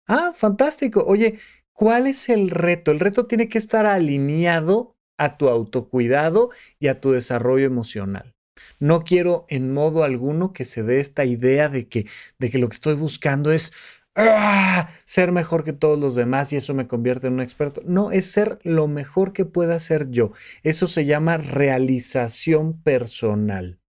Ah, 0.07 0.31
fantástico. 0.35 1.03
Oye, 1.07 1.39
¿cuál 1.73 2.05
es 2.05 2.29
el 2.29 2.51
reto? 2.51 2.91
El 2.91 2.99
reto 2.99 3.25
tiene 3.25 3.49
que 3.49 3.57
estar 3.57 3.87
alineado 3.87 4.94
a 5.17 5.37
tu 5.37 5.49
autocuidado 5.49 6.49
y 6.79 6.87
a 6.87 6.99
tu 7.01 7.11
desarrollo 7.11 7.65
emocional. 7.65 8.33
No 8.79 9.03
quiero 9.03 9.45
en 9.49 9.73
modo 9.73 10.03
alguno 10.03 10.53
que 10.53 10.65
se 10.65 10.83
dé 10.83 10.99
esta 10.99 11.25
idea 11.25 11.69
de 11.69 11.87
que, 11.87 12.07
de 12.39 12.49
que 12.49 12.57
lo 12.57 12.69
que 12.69 12.75
estoy 12.75 12.95
buscando 12.95 13.51
es 13.51 13.73
¡ah! 14.15 14.89
ser 15.03 15.31
mejor 15.31 15.63
que 15.63 15.73
todos 15.73 15.99
los 15.99 16.15
demás 16.15 16.53
y 16.53 16.57
eso 16.57 16.73
me 16.73 16.87
convierte 16.87 17.27
en 17.27 17.33
un 17.33 17.41
experto. 17.41 17.81
No, 17.85 18.11
es 18.11 18.25
ser 18.25 18.59
lo 18.63 18.87
mejor 18.87 19.33
que 19.33 19.45
pueda 19.45 19.79
ser 19.79 20.09
yo. 20.09 20.31
Eso 20.63 20.87
se 20.87 21.05
llama 21.05 21.37
realización 21.37 22.81
personal. 22.81 23.79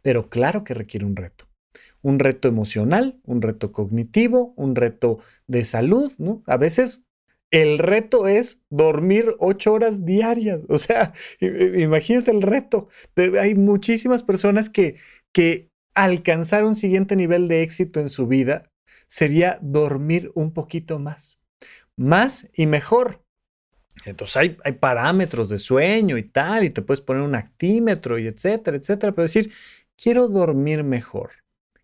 Pero 0.00 0.28
claro 0.28 0.64
que 0.64 0.74
requiere 0.74 1.06
un 1.06 1.16
reto. 1.16 1.46
Un 2.02 2.18
reto 2.18 2.48
emocional, 2.48 3.20
un 3.24 3.42
reto 3.42 3.70
cognitivo, 3.70 4.54
un 4.56 4.74
reto 4.74 5.20
de 5.46 5.64
salud, 5.64 6.12
¿no? 6.18 6.42
A 6.46 6.56
veces 6.56 7.01
el 7.52 7.78
reto 7.78 8.26
es 8.26 8.62
dormir 8.70 9.36
ocho 9.38 9.74
horas 9.74 10.04
diarias. 10.04 10.62
O 10.68 10.78
sea, 10.78 11.12
imagínate 11.40 12.32
el 12.32 12.42
reto. 12.42 12.88
Hay 13.38 13.54
muchísimas 13.54 14.22
personas 14.22 14.70
que, 14.70 14.96
que 15.32 15.70
alcanzar 15.94 16.64
un 16.64 16.74
siguiente 16.74 17.14
nivel 17.14 17.46
de 17.48 17.62
éxito 17.62 18.00
en 18.00 18.08
su 18.08 18.26
vida 18.26 18.72
sería 19.06 19.58
dormir 19.60 20.32
un 20.34 20.52
poquito 20.54 20.98
más. 20.98 21.40
Más 21.94 22.48
y 22.54 22.66
mejor. 22.66 23.22
Entonces 24.06 24.36
hay, 24.38 24.56
hay, 24.64 24.72
parámetros 24.72 25.50
de 25.50 25.58
sueño 25.58 26.16
y 26.16 26.22
tal, 26.22 26.64
y 26.64 26.70
te 26.70 26.80
puedes 26.80 27.02
poner 27.02 27.22
un 27.22 27.34
actímetro 27.34 28.18
y 28.18 28.26
etcétera, 28.26 28.78
etcétera, 28.78 29.12
pero 29.12 29.24
decir, 29.24 29.52
quiero 29.96 30.28
dormir 30.28 30.82
mejor, 30.82 31.30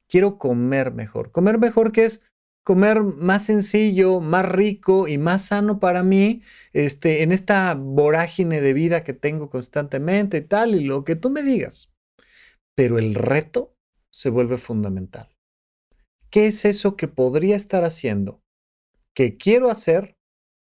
quiero 0.09 0.39
comer 0.39 0.93
mejor. 0.93 1.31
Comer 1.31 1.59
mejor 1.59 1.93
que 1.93 2.07
es 2.07 2.23
comer 2.69 3.03
más 3.03 3.47
sencillo, 3.47 4.21
más 4.21 4.47
rico 4.47 5.09
y 5.09 5.17
más 5.17 5.47
sano 5.47 5.81
para 5.81 6.03
mí, 6.03 6.43
este, 6.75 7.23
en 7.23 7.33
esta 7.33 7.73
vorágine 7.73 8.61
de 8.61 8.75
vida 8.75 9.05
que 9.05 9.15
tengo 9.15 9.49
constantemente 9.49 10.37
y 10.37 10.41
tal, 10.43 10.75
y 10.75 10.85
lo 10.85 11.03
que 11.03 11.17
tú 11.17 11.31
me 11.31 11.43
digas. 11.43 11.91
Pero 12.77 12.99
el 12.99 13.15
reto 13.15 13.75
se 14.13 14.29
vuelve 14.29 14.59
fundamental. 14.59 15.35
¿Qué 16.29 16.49
es 16.49 16.67
eso 16.67 16.95
que 16.95 17.09
podría 17.09 17.57
estar 17.57 17.85
haciendo? 17.85 18.43
Que 19.17 19.39
quiero 19.39 19.71
hacer, 19.71 20.19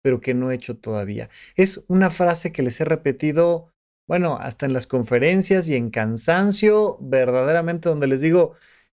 pero 0.02 0.22
que 0.22 0.32
no 0.32 0.50
he 0.50 0.54
hecho 0.54 0.78
todavía. 0.78 1.28
Es 1.56 1.84
una 1.88 2.08
frase 2.08 2.52
que 2.52 2.62
les 2.62 2.80
he 2.80 2.86
repetido, 2.86 3.70
bueno, 4.08 4.38
hasta 4.40 4.64
en 4.64 4.72
las 4.72 4.86
conferencias 4.86 5.68
y 5.68 5.76
en 5.76 5.90
cansancio, 5.90 6.96
verdaderamente 7.02 7.90
donde 7.90 8.06
les 8.06 8.22
digo, 8.22 8.54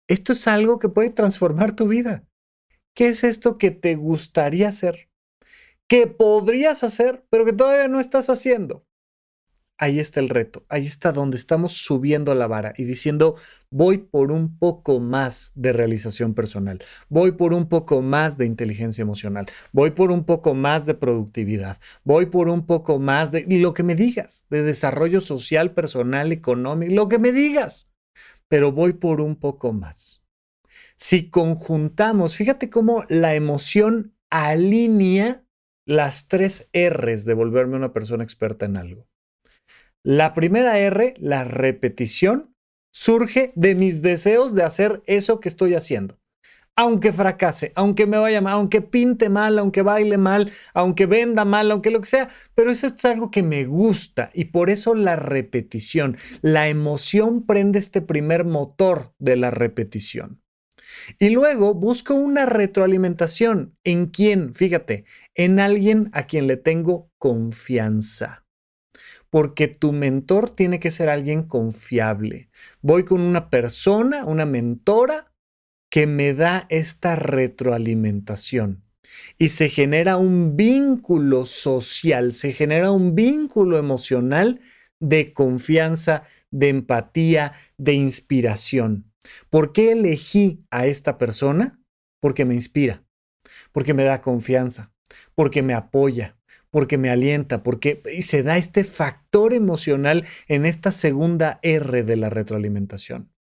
esto 0.08 0.34
es 0.34 0.48
algo 0.48 0.78
que 0.78 0.90
puede 0.90 1.10
transformar 1.10 1.76
tu 1.76 1.88
vida. 1.88 2.28
¿Qué 2.96 3.08
es 3.08 3.24
esto 3.24 3.58
que 3.58 3.72
te 3.72 3.96
gustaría 3.96 4.70
hacer? 4.70 5.10
Que 5.88 6.06
podrías 6.06 6.84
hacer, 6.84 7.26
pero 7.30 7.44
que 7.44 7.54
todavía 7.54 7.88
no 7.88 8.00
estás 8.00 8.30
haciendo. 8.30 8.86
Ahí 9.80 10.00
está 10.00 10.20
el 10.20 10.30
reto, 10.30 10.64
ahí 10.70 10.86
está 10.86 11.12
donde 11.12 11.36
estamos 11.36 11.74
subiendo 11.74 12.36
la 12.36 12.46
vara 12.46 12.74
y 12.78 12.84
diciendo, 12.84 13.36
voy 13.72 13.98
por 13.98 14.32
un 14.32 14.60
poco 14.60 15.00
más 15.00 15.52
de 15.56 15.74
realización 15.74 16.36
personal, 16.36 16.84
voy 17.10 17.32
por 17.32 17.56
un 17.56 17.68
poco 17.68 18.04
más 18.04 18.38
de 18.38 18.46
inteligencia 18.46 19.02
emocional, 19.02 19.48
voy 19.72 19.90
por 19.92 20.12
un 20.12 20.26
poco 20.26 20.54
más 20.54 20.86
de 20.86 20.94
productividad, 20.94 21.80
voy 22.04 22.28
por 22.28 22.50
un 22.50 22.68
poco 22.68 23.00
más 23.00 23.32
de 23.32 23.46
lo 23.50 23.74
que 23.74 23.82
me 23.82 23.96
digas, 23.96 24.46
de 24.52 24.62
desarrollo 24.62 25.20
social, 25.22 25.74
personal, 25.74 26.32
económico, 26.32 26.94
lo 26.94 27.10
que 27.10 27.18
me 27.18 27.32
digas, 27.32 27.92
pero 28.48 28.72
voy 28.72 28.94
por 28.94 29.22
un 29.22 29.36
poco 29.36 29.74
más. 29.74 30.23
Si 31.04 31.30
conjuntamos, 31.30 32.38
fíjate 32.38 32.70
cómo 32.70 33.04
la 33.10 33.36
emoción 33.36 34.16
alinea 34.32 35.44
las 35.86 36.30
tres 36.30 36.70
R's 36.72 37.26
de 37.26 37.34
volverme 37.34 37.76
una 37.76 37.92
persona 37.92 38.24
experta 38.24 38.66
en 38.68 38.78
algo. 38.78 39.06
La 40.02 40.34
primera 40.34 40.80
R, 40.80 41.14
la 41.18 41.44
repetición, 41.44 42.56
surge 42.94 43.52
de 43.58 43.76
mis 43.76 44.02
deseos 44.02 44.56
de 44.56 44.64
hacer 44.64 45.04
eso 45.06 45.42
que 45.42 45.50
estoy 45.50 45.76
haciendo. 45.76 46.22
Aunque 46.78 47.12
fracase, 47.12 47.74
aunque 47.76 48.08
me 48.08 48.18
vaya 48.18 48.40
mal, 48.40 48.54
aunque 48.54 48.82
pinte 48.82 49.28
mal, 49.28 49.60
aunque 49.60 49.82
baile 49.82 50.18
mal, 50.18 50.54
aunque 50.74 51.06
venda 51.06 51.44
mal, 51.44 51.70
aunque 51.70 51.92
lo 51.92 52.00
que 52.00 52.08
sea, 52.08 52.30
pero 52.56 52.72
eso 52.72 52.88
es 52.88 53.04
algo 53.04 53.30
que 53.30 53.44
me 53.44 53.66
gusta 53.66 54.32
y 54.34 54.46
por 54.46 54.70
eso 54.70 54.96
la 54.96 55.18
repetición, 55.18 56.16
la 56.42 56.70
emoción 56.70 57.46
prende 57.46 57.78
este 57.78 58.02
primer 58.02 58.46
motor 58.46 59.14
de 59.20 59.36
la 59.36 59.52
repetición. 59.52 60.43
Y 61.20 61.30
luego 61.30 61.74
busco 61.74 62.14
una 62.14 62.46
retroalimentación. 62.46 63.78
¿En 63.84 64.08
quién? 64.08 64.54
Fíjate, 64.54 65.06
en 65.36 65.60
alguien 65.60 66.10
a 66.14 66.28
quien 66.28 66.48
le 66.48 66.58
tengo 66.58 67.12
confianza. 67.18 68.46
Porque 69.30 69.68
tu 69.68 69.92
mentor 69.92 70.50
tiene 70.52 70.80
que 70.80 70.92
ser 70.92 71.10
alguien 71.10 71.44
confiable. 71.44 72.50
Voy 72.82 73.04
con 73.04 73.22
una 73.22 73.50
persona, 73.50 74.26
una 74.26 74.46
mentora, 74.46 75.34
que 75.90 76.08
me 76.08 76.34
da 76.34 76.66
esta 76.70 77.16
retroalimentación. 77.16 78.84
Y 79.38 79.50
se 79.50 79.70
genera 79.70 80.18
un 80.18 80.56
vínculo 80.56 81.46
social, 81.46 82.32
se 82.32 82.52
genera 82.52 82.92
un 82.92 83.14
vínculo 83.14 83.78
emocional 83.78 84.60
de 85.00 85.34
confianza, 85.34 86.24
de 86.50 86.70
empatía, 86.70 87.54
de 87.78 87.94
inspiración. 87.94 89.13
¿Por 89.50 89.74
qué 89.74 89.92
elegí 89.92 90.64
a 90.70 90.86
esta 90.86 91.18
persona? 91.18 91.80
Porque 92.20 92.46
me 92.46 92.54
inspira, 92.54 93.04
porque 93.72 93.94
me 93.94 94.04
da 94.04 94.22
confianza, 94.22 94.92
porque 95.36 95.62
me 95.62 95.74
apoya, 95.74 96.38
porque 96.70 96.98
me 96.98 97.10
alienta, 97.10 97.64
porque 97.64 98.02
se 98.22 98.44
da 98.44 98.58
este 98.58 98.84
factor 98.84 99.54
emocional 99.54 100.26
en 100.48 100.66
esta 100.66 100.92
segunda 100.92 101.60
R 101.62 102.04
de 102.04 102.16
la 102.16 102.30
retroalimentación. 102.30 103.32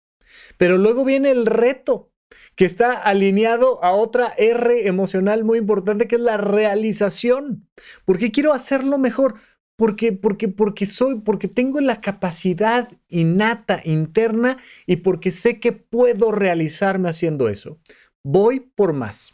Pero 0.58 0.78
luego 0.78 1.06
viene 1.06 1.32
el 1.32 1.46
reto, 1.46 2.12
que 2.56 2.66
está 2.66 2.94
alineado 2.94 3.84
a 3.84 3.92
otra 3.92 4.34
R 4.38 4.88
emocional 4.88 5.44
muy 5.44 5.58
importante, 5.60 6.08
que 6.08 6.16
es 6.16 6.22
la 6.22 6.38
realización. 6.38 7.68
Porque 8.06 8.32
quiero 8.32 8.54
hacerlo 8.54 8.98
mejor. 8.98 9.36
Porque, 9.76 10.14
porque, 10.14 10.48
porque 10.48 10.86
soy, 10.86 11.22
porque 11.22 11.48
tengo 11.48 11.82
la 11.82 12.00
capacidad 12.00 12.90
innata 13.10 13.82
interna 13.84 14.58
y 14.86 14.98
porque 14.98 15.32
sé 15.32 15.60
que 15.60 15.72
puedo 15.72 16.32
realizarme 16.32 17.10
haciendo 17.10 17.50
eso. 17.50 17.80
Voy 18.24 18.60
por 18.60 18.94
más. 18.94 19.34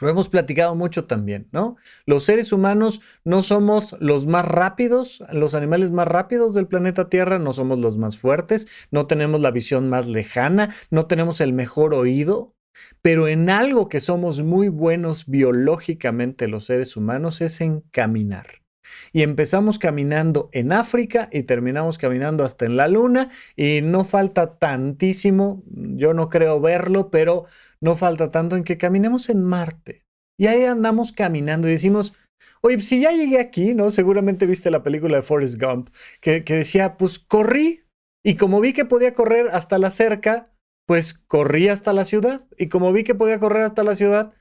Lo 0.00 0.08
hemos 0.08 0.28
platicado 0.28 0.74
mucho 0.74 1.06
también, 1.06 1.48
¿no? 1.50 1.76
Los 2.04 2.24
seres 2.24 2.52
humanos 2.52 3.00
no 3.24 3.42
somos 3.42 3.96
los 4.00 4.26
más 4.26 4.44
rápidos, 4.44 5.24
los 5.32 5.54
animales 5.54 5.90
más 5.90 6.06
rápidos 6.06 6.54
del 6.54 6.66
planeta 6.66 7.08
Tierra, 7.08 7.38
no 7.38 7.54
somos 7.54 7.78
los 7.78 7.96
más 7.96 8.18
fuertes, 8.18 8.68
no 8.90 9.06
tenemos 9.06 9.40
la 9.40 9.50
visión 9.50 9.88
más 9.88 10.06
lejana, 10.06 10.74
no 10.90 11.06
tenemos 11.06 11.40
el 11.40 11.54
mejor 11.54 11.94
oído, 11.94 12.54
pero 13.00 13.28
en 13.28 13.48
algo 13.48 13.88
que 13.88 14.00
somos 14.00 14.42
muy 14.42 14.68
buenos 14.68 15.26
biológicamente 15.26 16.48
los 16.48 16.66
seres 16.66 16.94
humanos 16.96 17.40
es 17.40 17.60
en 17.62 17.80
caminar 17.90 18.67
y 19.12 19.22
empezamos 19.22 19.78
caminando 19.78 20.48
en 20.52 20.72
África 20.72 21.28
y 21.32 21.42
terminamos 21.42 21.98
caminando 21.98 22.44
hasta 22.44 22.66
en 22.66 22.76
la 22.76 22.88
Luna 22.88 23.30
y 23.56 23.80
no 23.82 24.04
falta 24.04 24.58
tantísimo, 24.58 25.62
yo 25.66 26.14
no 26.14 26.28
creo 26.28 26.60
verlo, 26.60 27.10
pero 27.10 27.46
no 27.80 27.96
falta 27.96 28.30
tanto 28.30 28.56
en 28.56 28.64
que 28.64 28.78
caminemos 28.78 29.28
en 29.28 29.42
Marte. 29.42 30.04
Y 30.38 30.46
ahí 30.46 30.64
andamos 30.64 31.12
caminando 31.12 31.68
y 31.68 31.72
decimos, 31.72 32.14
oye, 32.60 32.80
si 32.80 33.00
ya 33.00 33.12
llegué 33.12 33.40
aquí, 33.40 33.74
¿no? 33.74 33.90
Seguramente 33.90 34.46
viste 34.46 34.70
la 34.70 34.82
película 34.82 35.16
de 35.16 35.22
Forrest 35.22 35.60
Gump, 35.60 35.90
que, 36.20 36.44
que 36.44 36.54
decía, 36.54 36.96
pues 36.96 37.18
corrí 37.18 37.84
y 38.24 38.36
como 38.36 38.60
vi 38.60 38.72
que 38.72 38.84
podía 38.84 39.14
correr 39.14 39.48
hasta 39.52 39.78
la 39.78 39.90
cerca, 39.90 40.52
pues 40.86 41.14
corrí 41.14 41.68
hasta 41.68 41.92
la 41.92 42.04
ciudad 42.04 42.40
y 42.56 42.68
como 42.68 42.92
vi 42.92 43.04
que 43.04 43.14
podía 43.14 43.38
correr 43.38 43.62
hasta 43.62 43.84
la 43.84 43.94
ciudad, 43.94 44.34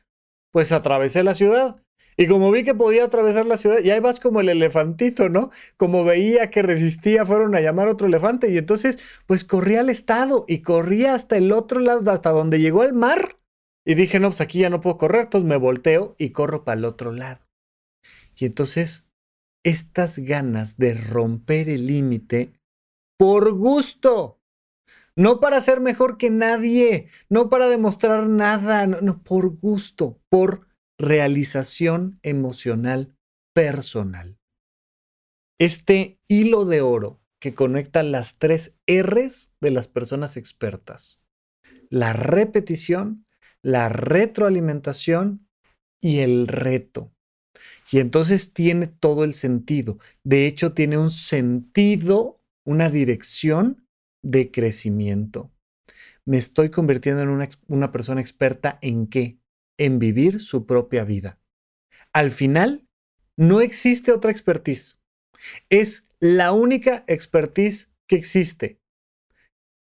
pues 0.51 0.71
atravesé 0.71 1.23
la 1.23 1.35
ciudad. 1.35 1.83
Y 2.17 2.25
como 2.27 2.51
vi 2.51 2.63
que 2.63 2.73
podía 2.73 3.05
atravesar 3.05 3.45
la 3.45 3.57
ciudad, 3.57 3.79
y 3.83 3.91
ahí 3.91 3.99
vas 3.99 4.19
como 4.19 4.41
el 4.41 4.49
elefantito, 4.49 5.29
¿no? 5.29 5.51
Como 5.77 6.03
veía 6.03 6.49
que 6.49 6.63
resistía, 6.63 7.25
fueron 7.25 7.53
a 7.53 7.61
llamar 7.61 7.87
otro 7.87 8.07
elefante. 8.07 8.49
Y 8.51 8.57
entonces, 8.57 8.97
pues 9.27 9.43
corría 9.43 9.81
al 9.81 9.89
estado 9.89 10.43
y 10.47 10.59
corría 10.59 11.13
hasta 11.13 11.37
el 11.37 11.51
otro 11.51 11.79
lado, 11.79 12.09
hasta 12.11 12.31
donde 12.31 12.59
llegó 12.59 12.83
el 12.83 12.93
mar. 12.93 13.37
Y 13.85 13.93
dije, 13.93 14.19
no, 14.19 14.29
pues 14.29 14.41
aquí 14.41 14.59
ya 14.59 14.69
no 14.69 14.81
puedo 14.81 14.97
correr, 14.97 15.25
entonces 15.25 15.47
me 15.47 15.57
volteo 15.57 16.15
y 16.17 16.31
corro 16.31 16.63
para 16.63 16.79
el 16.79 16.85
otro 16.85 17.11
lado. 17.11 17.45
Y 18.35 18.45
entonces, 18.45 19.07
estas 19.63 20.19
ganas 20.19 20.77
de 20.77 20.95
romper 20.95 21.69
el 21.69 21.85
límite 21.85 22.51
por 23.17 23.53
gusto, 23.53 24.39
no 25.15 25.39
para 25.39 25.61
ser 25.61 25.81
mejor 25.81 26.17
que 26.17 26.29
nadie, 26.29 27.09
no 27.29 27.49
para 27.49 27.67
demostrar 27.67 28.27
nada, 28.27 28.85
no, 28.87 29.01
no 29.01 29.23
por 29.23 29.49
gusto, 29.57 30.19
por 30.29 30.66
realización 30.97 32.19
emocional 32.23 33.15
personal. 33.53 34.37
Este 35.59 36.19
hilo 36.27 36.65
de 36.65 36.81
oro 36.81 37.19
que 37.39 37.53
conecta 37.53 38.03
las 38.03 38.37
tres 38.37 38.75
R's 38.87 39.53
de 39.61 39.71
las 39.71 39.87
personas 39.87 40.37
expertas. 40.37 41.21
La 41.89 42.13
repetición, 42.13 43.25
la 43.61 43.89
retroalimentación 43.89 45.47
y 46.01 46.19
el 46.19 46.47
reto. 46.47 47.13
Y 47.91 47.99
entonces 47.99 48.53
tiene 48.53 48.87
todo 48.87 49.23
el 49.23 49.33
sentido. 49.33 49.97
De 50.23 50.45
hecho, 50.45 50.73
tiene 50.73 50.97
un 50.97 51.09
sentido, 51.09 52.35
una 52.65 52.89
dirección 52.89 53.87
de 54.23 54.51
crecimiento. 54.51 55.51
Me 56.25 56.37
estoy 56.37 56.69
convirtiendo 56.69 57.21
en 57.21 57.29
una, 57.29 57.47
una 57.67 57.91
persona 57.91 58.19
experta 58.21 58.77
en 58.81 59.07
qué? 59.07 59.39
En 59.78 59.99
vivir 59.99 60.39
su 60.39 60.65
propia 60.65 61.03
vida. 61.03 61.39
Al 62.13 62.32
final, 62.32 62.88
no 63.36 63.61
existe 63.61 64.11
otra 64.11 64.32
expertise. 64.32 64.99
Es 65.69 66.09
la 66.19 66.51
única 66.51 67.03
expertise 67.07 67.91
que 68.07 68.15
existe. 68.15 68.80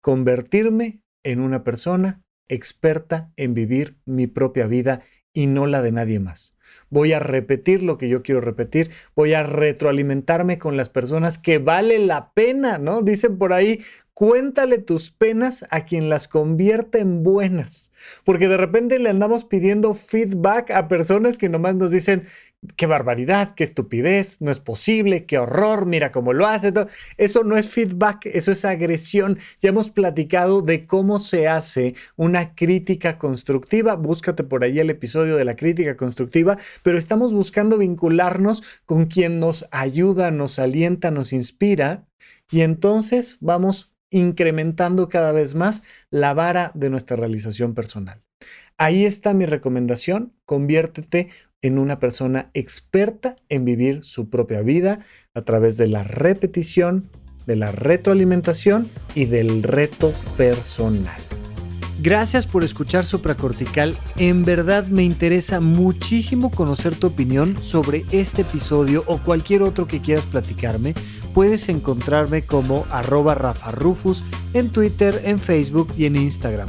Convertirme 0.03 1.01
en 1.23 1.41
una 1.41 1.65
persona 1.65 2.23
experta 2.49 3.33
en 3.37 3.55
vivir 3.55 3.97
mi 4.05 4.27
propia 4.27 4.67
vida 4.67 5.03
y 5.33 5.47
no 5.47 5.67
la 5.67 5.83
de 5.83 5.93
nadie 5.93 6.21
más. 6.21 6.57
Voy 6.91 7.13
a 7.13 7.19
repetir 7.19 7.83
lo 7.83 7.99
que 7.99 8.09
yo 8.09 8.23
quiero 8.23 8.41
repetir, 8.41 8.91
voy 9.15 9.35
a 9.35 9.43
retroalimentarme 9.43 10.59
con 10.59 10.77
las 10.77 10.91
personas 10.91 11.39
que 11.39 11.59
vale 11.59 11.99
la 11.99 12.33
pena, 12.33 12.79
¿no? 12.79 13.03
Dicen 13.03 13.37
por 13.37 13.53
ahí, 13.53 13.83
cuéntale 14.15 14.79
tus 14.79 15.11
penas 15.11 15.67
a 15.71 15.85
quien 15.85 16.09
las 16.09 16.29
convierte 16.29 17.01
en 17.01 17.23
buenas. 17.23 17.91
Porque 18.25 18.49
de 18.49 18.57
repente 18.57 18.99
le 18.99 19.11
andamos 19.11 19.45
pidiendo 19.45 19.95
feedback 19.95 20.71
a 20.71 20.89
personas 20.89 21.39
que 21.39 21.49
nomás 21.49 21.75
nos 21.75 21.91
dicen, 21.91 22.27
qué 22.77 22.87
barbaridad, 22.87 23.55
qué 23.55 23.65
estupidez, 23.65 24.41
no 24.41 24.51
es 24.51 24.61
posible, 24.61 25.27
qué 25.27 25.39
horror, 25.39 25.87
mira 25.87 26.13
cómo 26.13 26.33
lo 26.33 26.47
hace. 26.47 26.73
Eso 27.17 27.45
no 27.45 27.57
es 27.57 27.69
feedback, 27.69 28.27
eso 28.27 28.53
es 28.53 28.65
agresión. 28.65 29.39
Ya 29.61 29.71
hemos 29.71 29.91
platicado 29.91 30.63
de 30.63 30.87
cómo 30.87 31.19
se 31.19 31.49
hace 31.49 31.95
una 32.17 32.55
crítica 32.55 33.19
constructiva. 33.19 33.95
Búscate 33.97 34.45
por 34.45 34.65
ahí 34.65 34.79
el 34.79 34.91
episodio 34.91 35.37
de 35.37 35.45
la 35.45 35.57
crítica 35.57 35.97
constructiva, 35.97 36.59
pero 36.83 36.99
estamos 36.99 37.33
buscando 37.33 37.79
vincularnos 37.79 38.63
con 38.87 39.07
quien 39.07 39.41
nos 39.41 39.67
ayuda, 39.71 40.31
nos 40.31 40.59
alienta, 40.59 41.11
nos 41.11 41.33
inspira 41.33 42.07
y 42.51 42.63
entonces 42.63 43.39
vamos 43.41 43.93
incrementando 44.11 45.09
cada 45.09 45.33
vez 45.33 45.55
más 45.55 45.83
la 46.11 46.35
vara 46.35 46.71
de 46.75 46.89
nuestra 46.89 47.17
realización 47.17 47.75
personal. 47.95 48.23
Ahí 48.77 49.05
está 49.05 49.33
mi 49.35 49.47
recomendación, 49.47 50.33
conviértete 50.45 51.29
en 51.63 51.79
una 51.79 51.99
persona 51.99 52.51
experta 52.53 53.37
en 53.49 53.65
vivir 53.65 54.05
su 54.05 54.29
propia 54.29 54.61
vida 54.61 55.01
a 55.33 55.43
través 55.43 55.77
de 55.77 55.87
la 55.87 56.05
repetición, 56.05 57.09
de 57.47 57.57
la 57.57 57.73
retroalimentación 57.73 58.91
y 59.15 59.27
del 59.27 59.63
reto 59.63 60.13
personal. 60.37 61.17
Gracias 62.01 62.47
por 62.47 62.65
escuchar 62.65 63.05
Supracortical. 63.05 63.97
En 64.17 64.45
verdad 64.45 64.89
me 64.89 65.05
interesa 65.05 65.61
muchísimo 65.61 66.51
conocer 66.51 66.97
tu 66.97 67.07
opinión 67.07 67.57
sobre 67.63 68.05
este 68.11 68.43
episodio 68.43 69.05
o 69.07 69.19
cualquier 69.19 69.63
otro 69.63 69.87
que 69.87 70.03
quieras 70.03 70.27
platicarme. 70.27 70.93
Puedes 71.33 71.69
encontrarme 71.69 72.43
como 72.43 72.85
arroba 72.91 73.35
Rafa 73.35 73.71
Rufus 73.71 74.25
en 74.53 74.71
Twitter, 74.71 75.23
en 75.25 75.39
Facebook 75.39 75.95
y 75.97 76.07
en 76.07 76.17
Instagram. 76.17 76.69